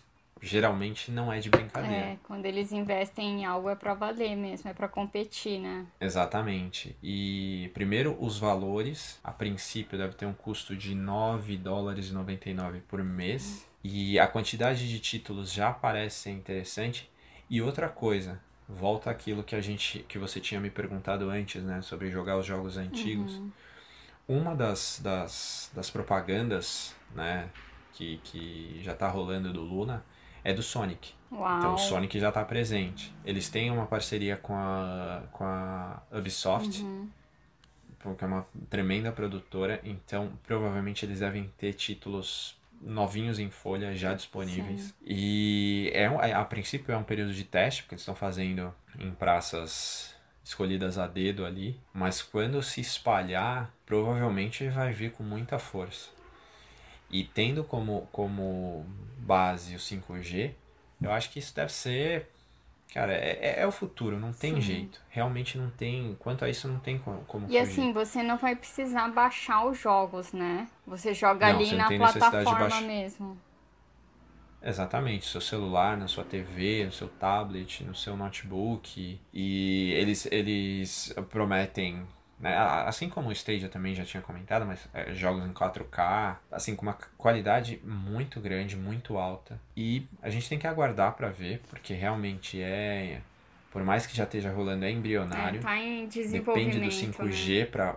geralmente 0.44 1.10
não 1.10 1.32
é 1.32 1.40
de 1.40 1.48
brincadeira. 1.48 1.96
É, 1.96 2.18
quando 2.24 2.44
eles 2.44 2.70
investem 2.70 3.40
em 3.40 3.44
algo 3.44 3.70
é 3.70 3.74
para 3.74 3.94
valer 3.94 4.36
mesmo, 4.36 4.68
é 4.68 4.74
para 4.74 4.88
competir, 4.88 5.58
né? 5.58 5.86
Exatamente. 6.00 6.94
E 7.02 7.70
primeiro 7.72 8.16
os 8.20 8.38
valores, 8.38 9.18
a 9.24 9.32
princípio 9.32 9.96
deve 9.96 10.14
ter 10.14 10.26
um 10.26 10.34
custo 10.34 10.76
de 10.76 10.94
9 10.94 11.56
dólares 11.56 12.08
e 12.08 12.12
99 12.12 12.80
por 12.80 13.02
mês, 13.02 13.66
e 13.82 14.18
a 14.18 14.26
quantidade 14.26 14.88
de 14.88 14.98
títulos 15.00 15.52
já 15.52 15.72
parece 15.72 16.16
ser 16.16 16.30
interessante. 16.30 17.10
E 17.48 17.62
outra 17.62 17.88
coisa, 17.88 18.40
volta 18.68 19.10
aquilo 19.10 19.42
que 19.42 19.54
a 19.54 19.60
gente 19.60 20.04
que 20.08 20.18
você 20.18 20.40
tinha 20.40 20.60
me 20.60 20.70
perguntado 20.70 21.28
antes, 21.30 21.62
né, 21.62 21.80
sobre 21.82 22.10
jogar 22.10 22.38
os 22.38 22.46
jogos 22.46 22.76
antigos. 22.76 23.34
Uhum 23.34 23.50
uma 24.26 24.54
das, 24.54 25.00
das, 25.02 25.70
das 25.74 25.90
propagandas, 25.90 26.94
né, 27.14 27.48
que, 27.92 28.18
que 28.24 28.80
já 28.82 28.94
tá 28.94 29.08
rolando 29.08 29.52
do 29.52 29.62
Luna 29.62 30.04
é 30.42 30.52
do 30.52 30.62
Sonic. 30.62 31.12
Uau. 31.30 31.58
Então 31.58 31.74
o 31.74 31.78
Sonic 31.78 32.18
já 32.18 32.30
tá 32.30 32.44
presente. 32.44 33.14
Eles 33.24 33.48
têm 33.48 33.70
uma 33.70 33.86
parceria 33.86 34.36
com 34.36 34.54
a, 34.54 35.22
com 35.32 35.44
a 35.44 36.02
Ubisoft, 36.12 36.82
uhum. 36.82 37.08
que 38.16 38.24
é 38.24 38.26
uma 38.26 38.46
tremenda 38.68 39.10
produtora, 39.10 39.80
então 39.82 40.32
provavelmente 40.46 41.04
eles 41.04 41.20
devem 41.20 41.52
ter 41.58 41.72
títulos 41.72 42.56
novinhos 42.80 43.38
em 43.38 43.50
folha 43.50 43.96
já 43.96 44.14
disponíveis. 44.14 44.82
Sim. 44.82 44.94
E 45.06 45.90
é, 45.94 46.06
a 46.06 46.44
princípio 46.44 46.92
é 46.92 46.96
um 46.96 47.02
período 47.02 47.32
de 47.32 47.44
teste, 47.44 47.82
porque 47.82 47.94
eles 47.94 48.02
estão 48.02 48.14
fazendo 48.14 48.74
em 48.98 49.10
praças 49.10 50.13
escolhidas 50.44 50.98
a 50.98 51.06
dedo 51.06 51.46
ali, 51.46 51.80
mas 51.92 52.20
quando 52.20 52.62
se 52.62 52.80
espalhar, 52.80 53.74
provavelmente 53.86 54.68
vai 54.68 54.92
vir 54.92 55.12
com 55.12 55.22
muita 55.22 55.58
força. 55.58 56.10
E 57.10 57.24
tendo 57.24 57.64
como, 57.64 58.06
como 58.12 58.84
base 59.18 59.74
o 59.74 59.78
5G, 59.78 60.52
eu 61.00 61.10
acho 61.10 61.30
que 61.30 61.38
isso 61.38 61.54
deve 61.54 61.72
ser. 61.72 62.28
Cara, 62.92 63.12
é, 63.12 63.38
é, 63.40 63.60
é 63.60 63.66
o 63.66 63.72
futuro, 63.72 64.18
não 64.18 64.32
tem 64.32 64.54
Sim. 64.56 64.60
jeito. 64.60 65.00
Realmente 65.08 65.56
não 65.56 65.70
tem. 65.70 66.16
Quanto 66.18 66.44
a 66.44 66.48
isso, 66.48 66.68
não 66.68 66.78
tem 66.78 66.98
como. 66.98 67.24
como 67.24 67.46
e 67.46 67.48
fugir. 67.48 67.58
assim, 67.58 67.92
você 67.92 68.22
não 68.22 68.36
vai 68.36 68.54
precisar 68.54 69.08
baixar 69.08 69.64
os 69.64 69.78
jogos, 69.78 70.32
né? 70.32 70.68
Você 70.86 71.14
joga 71.14 71.52
não, 71.52 71.58
ali 71.58 71.74
na 71.74 71.86
plataforma 71.88 72.80
mesmo. 72.82 73.38
Exatamente, 74.64 75.26
seu 75.26 75.40
celular, 75.40 75.96
na 75.96 76.08
sua 76.08 76.24
TV, 76.24 76.86
no 76.86 76.92
seu 76.92 77.08
tablet, 77.08 77.84
no 77.84 77.94
seu 77.94 78.16
notebook. 78.16 79.20
E 79.32 79.92
eles, 79.92 80.26
eles 80.30 81.14
prometem, 81.30 82.02
né, 82.40 82.56
assim 82.86 83.08
como 83.08 83.28
o 83.28 83.32
Stadia 83.32 83.68
também 83.68 83.94
já 83.94 84.04
tinha 84.04 84.22
comentado, 84.22 84.64
mas 84.64 84.88
é, 84.94 85.12
jogos 85.14 85.44
em 85.44 85.52
4K, 85.52 86.36
assim 86.50 86.74
com 86.74 86.82
uma 86.82 86.96
qualidade 87.18 87.80
muito 87.84 88.40
grande, 88.40 88.76
muito 88.76 89.18
alta. 89.18 89.60
E 89.76 90.06
a 90.22 90.30
gente 90.30 90.48
tem 90.48 90.58
que 90.58 90.66
aguardar 90.66 91.14
para 91.14 91.28
ver, 91.28 91.60
porque 91.68 91.92
realmente 91.92 92.60
é 92.62 93.20
por 93.70 93.82
mais 93.82 94.06
que 94.06 94.16
já 94.16 94.22
esteja 94.22 94.52
rolando, 94.52 94.84
é 94.84 94.90
embrionário. 94.90 95.58
É, 95.58 95.62
tá 95.62 95.76
em 95.76 96.06
desenvolvimento. 96.06 96.74
Depende 96.74 97.08
do 97.08 97.18
5G 97.18 97.58
né? 97.58 97.66
para 97.66 97.96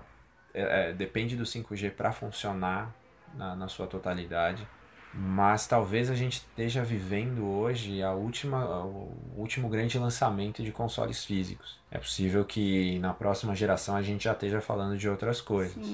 é, 0.57 0.89
é, 0.89 0.93
depende 0.93 1.35
do 1.35 1.43
5G 1.43 1.91
para 1.91 2.11
funcionar 2.11 2.91
na, 3.35 3.55
na 3.55 3.67
sua 3.67 3.85
totalidade. 3.85 4.67
Mas 5.13 5.65
talvez 5.65 6.09
a 6.09 6.15
gente 6.15 6.33
esteja 6.33 6.83
vivendo 6.83 7.45
hoje 7.45 8.03
a 8.03 8.11
última, 8.11 8.83
o 8.85 9.11
último 9.35 9.67
grande 9.67 9.97
lançamento 9.97 10.63
de 10.63 10.71
consoles 10.71 11.25
físicos. 11.25 11.79
É 11.89 11.97
possível 11.97 12.45
que 12.45 12.99
na 12.99 13.13
próxima 13.13 13.55
geração 13.55 13.95
a 13.95 14.03
gente 14.03 14.25
já 14.25 14.33
esteja 14.33 14.61
falando 14.61 14.97
de 14.97 15.09
outras 15.09 15.41
coisas. 15.41 15.87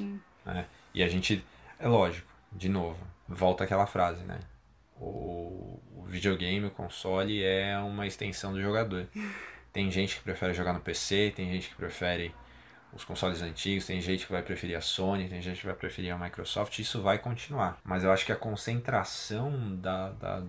Né? 0.45 0.65
E 0.93 1.01
a 1.01 1.07
gente, 1.07 1.43
é 1.79 1.88
lógico, 1.88 2.27
de 2.51 2.67
novo, 2.67 2.97
volta 3.27 3.63
aquela 3.63 3.85
frase, 3.85 4.23
né? 4.23 4.39
O, 4.99 5.79
o 5.95 6.03
videogame, 6.05 6.65
o 6.65 6.71
console 6.71 7.43
é 7.43 7.77
uma 7.79 8.05
extensão 8.05 8.51
do 8.51 8.61
jogador. 8.61 9.07
Tem 9.71 9.89
gente 9.89 10.17
que 10.17 10.21
prefere 10.21 10.53
jogar 10.53 10.73
no 10.73 10.79
PC, 10.79 11.33
tem 11.35 11.51
gente 11.51 11.69
que 11.69 11.75
prefere 11.75 12.31
os 12.95 13.03
consoles 13.03 13.41
antigos, 13.41 13.85
tem 13.85 13.99
gente 14.01 14.25
que 14.25 14.31
vai 14.31 14.41
preferir 14.41 14.77
a 14.77 14.81
Sony, 14.81 15.27
tem 15.27 15.41
gente 15.41 15.59
que 15.59 15.65
vai 15.65 15.75
preferir 15.75 16.13
a 16.13 16.17
Microsoft, 16.17 16.77
isso 16.79 17.01
vai 17.01 17.17
continuar. 17.17 17.79
Mas 17.83 18.03
eu 18.03 18.11
acho 18.11 18.25
que 18.25 18.31
a 18.31 18.35
concentração 18.35 19.75
da, 19.75 20.09
da 20.09 20.43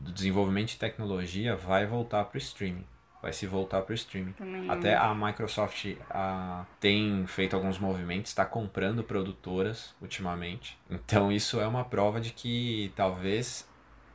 do 0.00 0.12
desenvolvimento 0.12 0.70
de 0.70 0.78
tecnologia 0.78 1.54
vai 1.54 1.86
voltar 1.86 2.24
para 2.24 2.36
o 2.36 2.38
streaming. 2.38 2.84
Vai 3.22 3.34
se 3.34 3.46
voltar 3.46 3.82
para 3.82 3.92
o 3.92 3.94
streaming. 3.94 4.32
Também. 4.32 4.70
Até 4.70 4.96
a 4.96 5.14
Microsoft 5.14 5.94
a, 6.08 6.64
tem 6.80 7.26
feito 7.26 7.54
alguns 7.54 7.78
movimentos, 7.78 8.30
está 8.30 8.46
comprando 8.46 9.04
produtoras 9.04 9.94
ultimamente. 10.00 10.78
Então 10.88 11.30
isso 11.30 11.60
é 11.60 11.66
uma 11.66 11.84
prova 11.84 12.18
de 12.20 12.30
que 12.30 12.92
talvez 12.96 13.68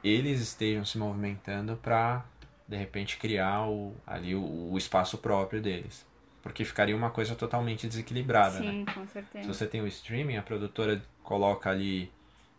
eles 0.03 0.41
estejam 0.41 0.83
se 0.83 0.97
movimentando 0.97 1.77
para 1.77 2.25
de 2.67 2.75
repente 2.75 3.17
criar 3.17 3.67
o, 3.67 3.93
ali 4.07 4.33
o, 4.33 4.71
o 4.71 4.77
espaço 4.77 5.19
próprio 5.19 5.61
deles. 5.61 6.05
Porque 6.45 6.63
ficaria 6.63 6.95
uma 6.95 7.09
coisa 7.09 7.33
totalmente 7.33 7.87
desequilibrada, 7.87 8.59
Sim, 8.59 8.83
né? 8.85 8.93
com 8.93 9.07
certeza. 9.07 9.41
Se 9.41 9.47
você 9.47 9.65
tem 9.65 9.81
o 9.81 9.87
streaming, 9.87 10.37
a 10.37 10.43
produtora 10.43 11.01
coloca 11.23 11.71
ali, 11.71 12.11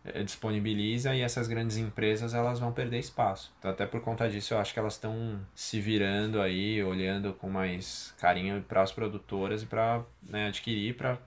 eh, 0.03 0.23
disponibiliza 0.23 1.15
e 1.15 1.21
essas 1.21 1.47
grandes 1.47 1.77
empresas 1.77 2.33
elas 2.33 2.59
vão 2.59 2.73
perder 2.73 2.99
espaço. 2.99 3.53
Então, 3.57 3.71
até 3.71 3.85
por 3.85 4.01
conta 4.01 4.29
disso, 4.29 4.53
eu 4.53 4.59
acho 4.59 4.73
que 4.73 4.79
elas 4.79 4.95
estão 4.95 5.39
se 5.55 5.79
virando 5.79 6.41
aí, 6.41 6.83
olhando 6.83 7.31
com 7.35 7.49
mais 7.49 8.13
carinho 8.19 8.61
para 8.61 8.81
as 8.81 8.91
produtoras 8.91 9.63
e 9.63 9.65
para 9.65 10.03
né, 10.21 10.47
adquirir, 10.49 10.97
para 10.97 11.17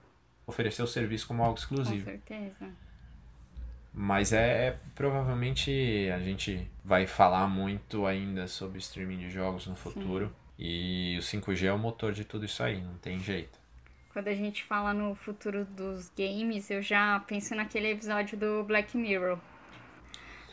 oferecer 0.47 0.83
o 0.83 0.87
serviço 0.87 1.27
como 1.27 1.43
algo 1.43 1.55
Com 1.55 1.61
exclusivo. 1.61 2.05
certeza. 2.05 2.69
Mas 3.95 4.35
é, 4.35 4.67
é- 4.69 4.79
provavelmente 4.95 5.71
a 6.15 6.19
gente 6.21 6.71
vai 6.85 7.07
falar 7.07 7.49
muito 7.49 8.05
ainda 8.05 8.47
sobre 8.47 8.79
streaming 8.81 9.17
de 9.17 9.31
jogos 9.31 9.67
no 9.67 9.75
futuro. 9.75 10.31
E 10.63 11.17
o 11.19 11.23
5G 11.23 11.65
é 11.65 11.73
o 11.73 11.79
motor 11.79 12.13
de 12.13 12.23
tudo 12.23 12.45
isso 12.45 12.63
aí, 12.63 12.83
não 12.83 12.99
tem 12.99 13.19
jeito. 13.19 13.59
Quando 14.13 14.29
a 14.29 14.35
gente 14.35 14.63
fala 14.63 14.93
no 14.93 15.15
futuro 15.15 15.65
dos 15.65 16.11
games, 16.11 16.71
eu 16.71 16.83
já 16.83 17.19
penso 17.27 17.55
naquele 17.55 17.93
episódio 17.93 18.37
do 18.37 18.63
Black 18.65 18.95
Mirror. 18.95 19.39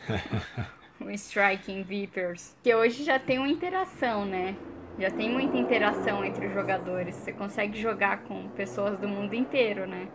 o 1.01 1.11
Striking 1.11 1.83
Vipers. 1.83 2.55
Que 2.63 2.73
hoje 2.73 3.03
já 3.03 3.19
tem 3.19 3.37
uma 3.37 3.49
interação, 3.49 4.25
né? 4.25 4.55
Já 4.97 5.11
tem 5.11 5.29
muita 5.29 5.57
interação 5.57 6.23
entre 6.23 6.47
os 6.47 6.53
jogadores. 6.53 7.13
Você 7.15 7.33
consegue 7.33 7.79
jogar 7.81 8.19
com 8.19 8.47
pessoas 8.51 8.97
do 8.99 9.09
mundo 9.09 9.33
inteiro, 9.33 9.85
né? 9.85 10.07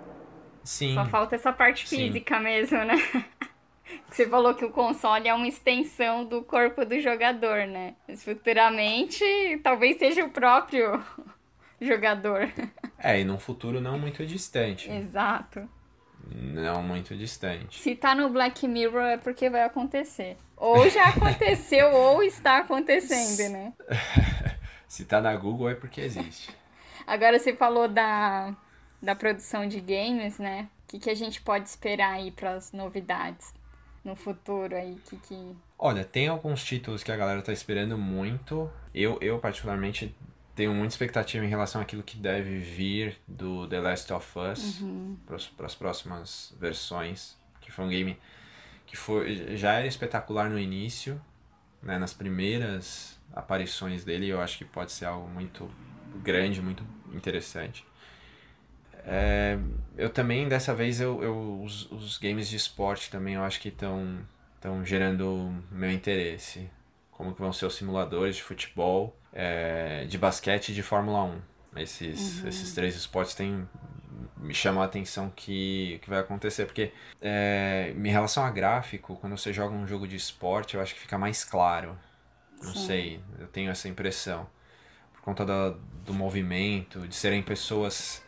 Sim, 0.65 0.95
Só 0.95 1.05
falta 1.05 1.35
essa 1.35 1.53
parte 1.53 1.87
Sim. 1.87 1.97
física 1.97 2.41
mesmo, 2.41 2.83
né? 2.83 2.95
Você 4.11 4.29
falou 4.29 4.55
que 4.55 4.65
o 4.65 4.71
console 4.71 5.29
é 5.29 5.35
uma 5.35 5.49
extensão 5.49 6.25
do 6.25 6.43
corpo 6.43 6.85
do 6.85 7.01
jogador, 7.01 7.67
né? 7.67 7.95
Mas 8.07 8.23
futuramente 8.23 9.25
talvez 9.63 9.99
seja 9.99 10.25
o 10.25 10.31
próprio 10.31 11.03
jogador. 11.81 12.53
é, 12.99 13.21
e 13.21 13.25
num 13.25 13.39
futuro 13.39 13.81
não 13.81 13.99
muito 13.99 14.25
distante. 14.27 14.91
Exato. 14.91 15.69
Não 16.35 16.83
muito 16.83 17.17
distante. 17.17 17.81
Se 17.83 17.95
tá 17.97 18.15
no 18.15 18.29
Black 18.29 18.67
Mirror 18.67 19.03
é 19.03 19.17
porque 19.17 19.51
vai 19.51 19.63
acontecer. 19.63 20.37
Ou 20.57 20.89
já 20.89 21.09
aconteceu 21.09 21.91
ou 21.93 22.23
está 22.23 22.59
acontecendo, 22.59 23.51
né? 23.51 23.73
Se 24.87 25.05
tá 25.07 25.21
na 25.21 25.35
Google 25.35 25.71
é 25.71 25.75
porque 25.75 26.01
existe. 26.03 26.55
Agora 27.07 27.39
você 27.39 27.57
falou 27.57 27.89
da, 27.89 28.55
da 29.01 29.15
produção 29.15 29.67
de 29.67 29.81
games, 29.81 30.39
né? 30.39 30.69
O 30.85 30.89
que, 30.89 30.99
que 30.99 31.11
a 31.11 31.15
gente 31.15 31.41
pode 31.41 31.67
esperar 31.69 32.13
aí 32.13 32.31
para 32.31 32.53
as 32.53 32.73
novidades 32.73 33.53
no 34.05 34.17
futuro 34.17 34.75
aí? 34.75 34.97
Que, 35.09 35.17
que... 35.17 35.57
Olha, 35.79 36.05
tem 36.05 36.29
alguns 36.29 36.65
títulos 36.65 37.03
que 37.03 37.13
a 37.13 37.17
galera 37.17 37.43
tá 37.43 37.53
esperando 37.53 37.97
muito. 37.97 38.71
Eu, 38.95 39.19
eu 39.21 39.39
particularmente, 39.39 40.15
tenho 40.55 40.75
muita 40.75 40.95
expectativa 40.95 41.45
em 41.45 41.49
relação 41.49 41.81
àquilo 41.81 42.03
que 42.03 42.17
deve 42.17 42.59
vir 42.59 43.19
do 43.27 43.67
The 43.69 43.81
Last 43.81 44.13
of 44.13 44.39
Us 44.39 44.83
para 45.57 45.67
as 45.67 45.75
próximas 45.75 46.55
versões. 46.59 47.37
Que 47.61 47.71
foi 47.71 47.85
um 47.85 47.89
game 47.89 48.19
que 48.87 48.97
foi, 48.97 49.57
já 49.57 49.73
era 49.73 49.87
espetacular 49.87 50.51
no 50.51 50.59
início, 50.59 51.21
né, 51.81 51.99
nas 51.99 52.13
primeiras 52.13 53.19
aparições 53.33 54.05
dele. 54.05 54.29
Eu 54.29 54.41
acho 54.41 54.59
que 54.59 54.65
pode 54.65 54.93
ser 54.93 55.07
algo 55.07 55.29
muito 55.29 55.71
grande, 56.23 56.61
muito 56.61 56.85
interessante. 57.13 57.87
É, 59.05 59.59
eu 59.97 60.11
também, 60.11 60.49
dessa 60.49 60.75
vez, 60.75 61.01
eu, 61.01 61.23
eu, 61.23 61.63
os, 61.63 61.91
os 61.91 62.19
games 62.19 62.49
de 62.49 62.57
esporte 62.57 63.11
também 63.11 63.35
eu 63.35 63.43
acho 63.43 63.61
que 63.61 63.69
estão 63.69 64.19
estão 64.63 64.85
gerando 64.85 65.53
meu 65.71 65.91
interesse. 65.91 66.71
Como 67.11 67.35
que 67.35 67.41
vão 67.41 67.53
ser 67.53 67.67
os 67.67 67.75
simuladores 67.75 68.37
de 68.37 68.43
futebol, 68.43 69.17
é, 69.33 70.05
de 70.05 70.17
basquete 70.17 70.69
e 70.71 70.75
de 70.75 70.83
Fórmula 70.83 71.25
1. 71.25 71.41
Esses, 71.77 72.45
esses 72.45 72.75
três 72.75 72.95
esportes 72.95 73.35
têm, 73.35 73.69
me 74.37 74.55
chamam 74.55 74.83
a 74.83 74.87
atenção 74.87 75.33
que, 75.35 75.99
que 76.03 76.09
vai 76.09 76.21
acontecer. 76.21 76.67
Porque 76.67 76.93
é, 77.21 77.93
em 77.97 78.09
relação 78.09 78.45
a 78.45 78.51
gráfico, 78.51 79.17
quando 79.17 79.37
você 79.37 79.53
joga 79.53 79.75
um 79.75 79.87
jogo 79.87 80.07
de 80.07 80.17
esporte, 80.17 80.77
eu 80.77 80.81
acho 80.81 80.95
que 80.95 81.01
fica 81.01 81.19
mais 81.19 81.45
claro. 81.45 81.99
Não 82.63 82.75
Sim. 82.75 82.87
sei, 82.87 83.21
eu 83.41 83.49
tenho 83.49 83.71
essa 83.71 83.89
impressão. 83.89 84.47
Por 85.13 85.23
conta 85.23 85.45
da, 85.45 85.75
do 86.05 86.15
movimento, 86.15 87.07
de 87.09 87.15
serem 87.15 87.43
pessoas 87.43 88.23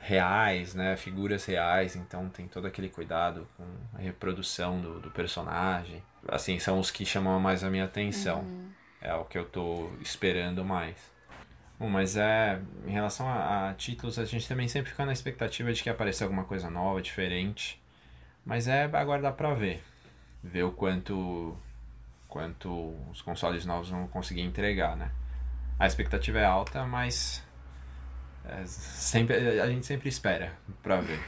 reais, 0.00 0.74
né? 0.74 0.96
Figuras 0.96 1.44
reais, 1.44 1.96
então 1.96 2.28
tem 2.28 2.46
todo 2.46 2.66
aquele 2.66 2.88
cuidado 2.88 3.46
com 3.56 3.64
a 3.94 4.00
reprodução 4.00 4.80
do, 4.80 5.00
do 5.00 5.10
personagem. 5.10 6.02
Assim, 6.26 6.58
são 6.58 6.78
os 6.78 6.90
que 6.90 7.04
chamam 7.04 7.38
mais 7.40 7.62
a 7.64 7.70
minha 7.70 7.84
atenção. 7.84 8.44
É 9.00 9.14
o 9.14 9.24
que 9.24 9.38
eu 9.38 9.44
tô 9.44 9.90
esperando 10.00 10.64
mais. 10.64 10.96
Bom, 11.78 11.88
mas 11.88 12.16
é. 12.16 12.60
Em 12.86 12.90
relação 12.90 13.28
a, 13.28 13.70
a 13.70 13.74
títulos, 13.74 14.18
a 14.18 14.24
gente 14.24 14.48
também 14.48 14.66
sempre 14.66 14.90
fica 14.90 15.06
na 15.06 15.12
expectativa 15.12 15.72
de 15.72 15.82
que 15.82 15.88
apareça 15.88 16.24
alguma 16.24 16.44
coisa 16.44 16.68
nova, 16.68 17.00
diferente. 17.00 17.80
Mas 18.44 18.66
é 18.66 18.84
aguardar 18.84 19.34
pra 19.34 19.54
ver. 19.54 19.82
Ver 20.42 20.64
o 20.64 20.72
quanto. 20.72 21.56
quanto 22.26 22.94
os 23.10 23.22
consoles 23.22 23.64
novos 23.64 23.90
vão 23.90 24.08
conseguir 24.08 24.42
entregar, 24.42 24.96
né? 24.96 25.10
A 25.78 25.86
expectativa 25.86 26.40
é 26.40 26.44
alta, 26.44 26.84
mas. 26.84 27.46
É, 28.48 28.66
sempre, 28.66 29.60
a 29.60 29.66
gente 29.68 29.86
sempre 29.86 30.08
espera 30.08 30.52
pra 30.82 31.00
ver 31.00 31.20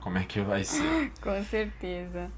como 0.00 0.18
é 0.18 0.24
que 0.24 0.40
vai 0.40 0.64
ser. 0.64 1.12
Com 1.22 1.42
certeza. 1.44 2.30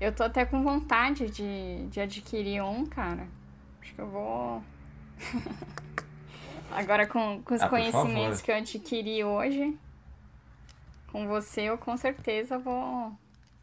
Eu 0.00 0.14
tô 0.14 0.22
até 0.24 0.44
com 0.46 0.62
vontade 0.62 1.30
de, 1.30 1.86
de 1.88 2.00
adquirir 2.00 2.62
um, 2.62 2.86
cara. 2.86 3.28
Acho 3.82 3.94
que 3.94 4.00
eu 4.00 4.08
vou. 4.08 4.62
Agora, 6.70 7.06
com, 7.06 7.42
com 7.42 7.54
os 7.54 7.62
Ah, 7.62 7.68
conhecimentos 7.68 8.40
que 8.40 8.50
eu 8.50 8.56
adquiri 8.56 9.24
hoje, 9.24 9.76
com 11.12 11.26
você, 11.26 11.62
eu 11.62 11.78
com 11.78 11.96
certeza 11.96 12.58
vou 12.58 13.12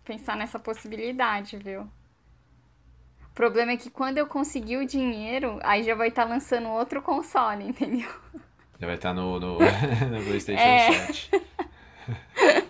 pensar 0.04 0.36
nessa 0.36 0.60
possibilidade, 0.60 1.58
viu? 1.58 1.82
O 1.82 3.34
problema 3.34 3.72
é 3.72 3.78
que 3.78 3.90
quando 3.90 4.18
eu 4.18 4.28
conseguir 4.28 4.78
o 4.78 4.86
dinheiro, 4.86 5.60
aí 5.64 5.84
já 5.84 5.96
vai 5.96 6.10
estar 6.10 6.26
lançando 6.26 6.70
outro 6.70 7.02
console, 7.02 7.64
entendeu? 7.70 8.10
Já 8.80 8.88
vai 8.88 8.96
estar 8.96 9.14
no, 9.14 9.40
no, 9.40 9.58
no 10.12 10.24
PlayStation 10.24 10.62
É. 10.62 10.92
7. 11.08 11.32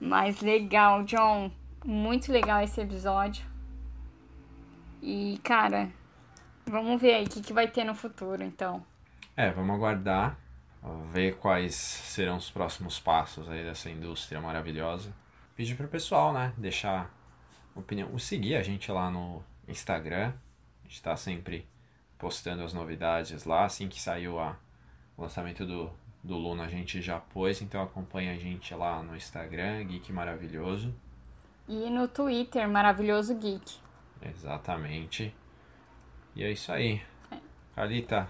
Mas 0.00 0.40
legal, 0.40 1.04
John. 1.04 1.50
Muito 1.84 2.32
legal 2.32 2.62
esse 2.62 2.80
episódio. 2.80 3.44
E, 5.02 5.38
cara, 5.44 5.90
vamos 6.66 7.00
ver 7.00 7.14
aí 7.14 7.24
o 7.24 7.28
que, 7.28 7.42
que 7.42 7.52
vai 7.52 7.68
ter 7.68 7.84
no 7.84 7.94
futuro, 7.94 8.42
então. 8.42 8.84
É, 9.36 9.50
vamos 9.50 9.76
aguardar, 9.76 10.38
ver 11.12 11.36
quais 11.36 11.74
serão 11.74 12.36
os 12.36 12.50
próximos 12.50 12.98
passos 12.98 13.50
aí 13.50 13.62
dessa 13.64 13.90
indústria 13.90 14.40
maravilhosa. 14.40 15.12
Pedir 15.54 15.76
pro 15.76 15.88
pessoal, 15.88 16.32
né, 16.32 16.52
deixar 16.56 17.10
opinião, 17.74 18.18
seguir 18.18 18.56
a 18.56 18.62
gente 18.62 18.90
lá 18.90 19.10
no 19.10 19.44
Instagram. 19.68 20.32
A 20.84 20.88
gente 20.88 21.02
tá 21.02 21.16
sempre 21.16 21.68
postando 22.18 22.62
as 22.62 22.72
novidades 22.72 23.44
lá, 23.44 23.64
assim 23.64 23.88
que 23.88 24.00
saiu 24.00 24.38
a, 24.40 24.56
o 25.16 25.22
lançamento 25.22 25.64
do, 25.66 25.90
do 26.22 26.36
Luna 26.36 26.64
a 26.64 26.68
gente 26.68 27.00
já 27.00 27.18
pôs, 27.18 27.62
então 27.62 27.82
acompanha 27.82 28.32
a 28.32 28.36
gente 28.36 28.74
lá 28.74 29.02
no 29.02 29.16
Instagram, 29.16 29.84
Geek 29.84 30.12
Maravilhoso. 30.12 30.94
E 31.68 31.90
no 31.90 32.08
Twitter, 32.08 32.68
Maravilhoso 32.68 33.34
Geek. 33.36 33.78
Exatamente. 34.22 35.34
E 36.34 36.42
é 36.42 36.50
isso 36.50 36.72
aí. 36.72 37.00
Calita, 37.74 38.28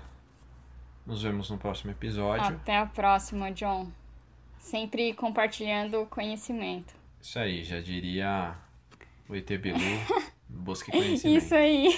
nos 1.07 1.23
vemos 1.23 1.51
no 1.51 1.59
próximo 1.59 1.91
episódio. 1.91 2.47
Até 2.47 2.79
a 2.79 2.87
próxima, 2.87 3.51
John. 3.53 3.91
Sempre 4.59 5.13
compartilhando 5.15 6.07
conhecimento. 6.07 6.95
Isso 7.21 7.39
aí, 7.39 7.65
já 7.65 7.81
diria 7.81 8.55
o 9.29 9.35
ET 9.35 9.47
Bilu, 9.59 9.79
busque 10.49 10.91
conhecimento. 10.91 11.39
Isso 11.39 11.55
aí. 11.55 11.89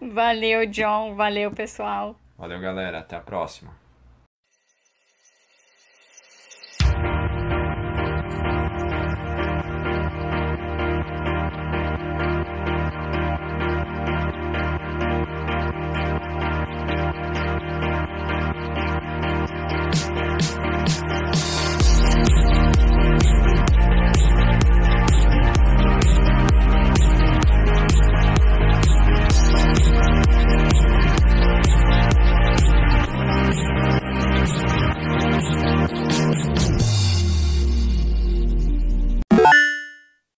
Valeu, 0.12 0.66
John. 0.66 1.14
Valeu, 1.14 1.50
pessoal. 1.50 2.16
Valeu, 2.38 2.60
galera. 2.60 3.00
Até 3.00 3.16
a 3.16 3.20
próxima. 3.20 3.85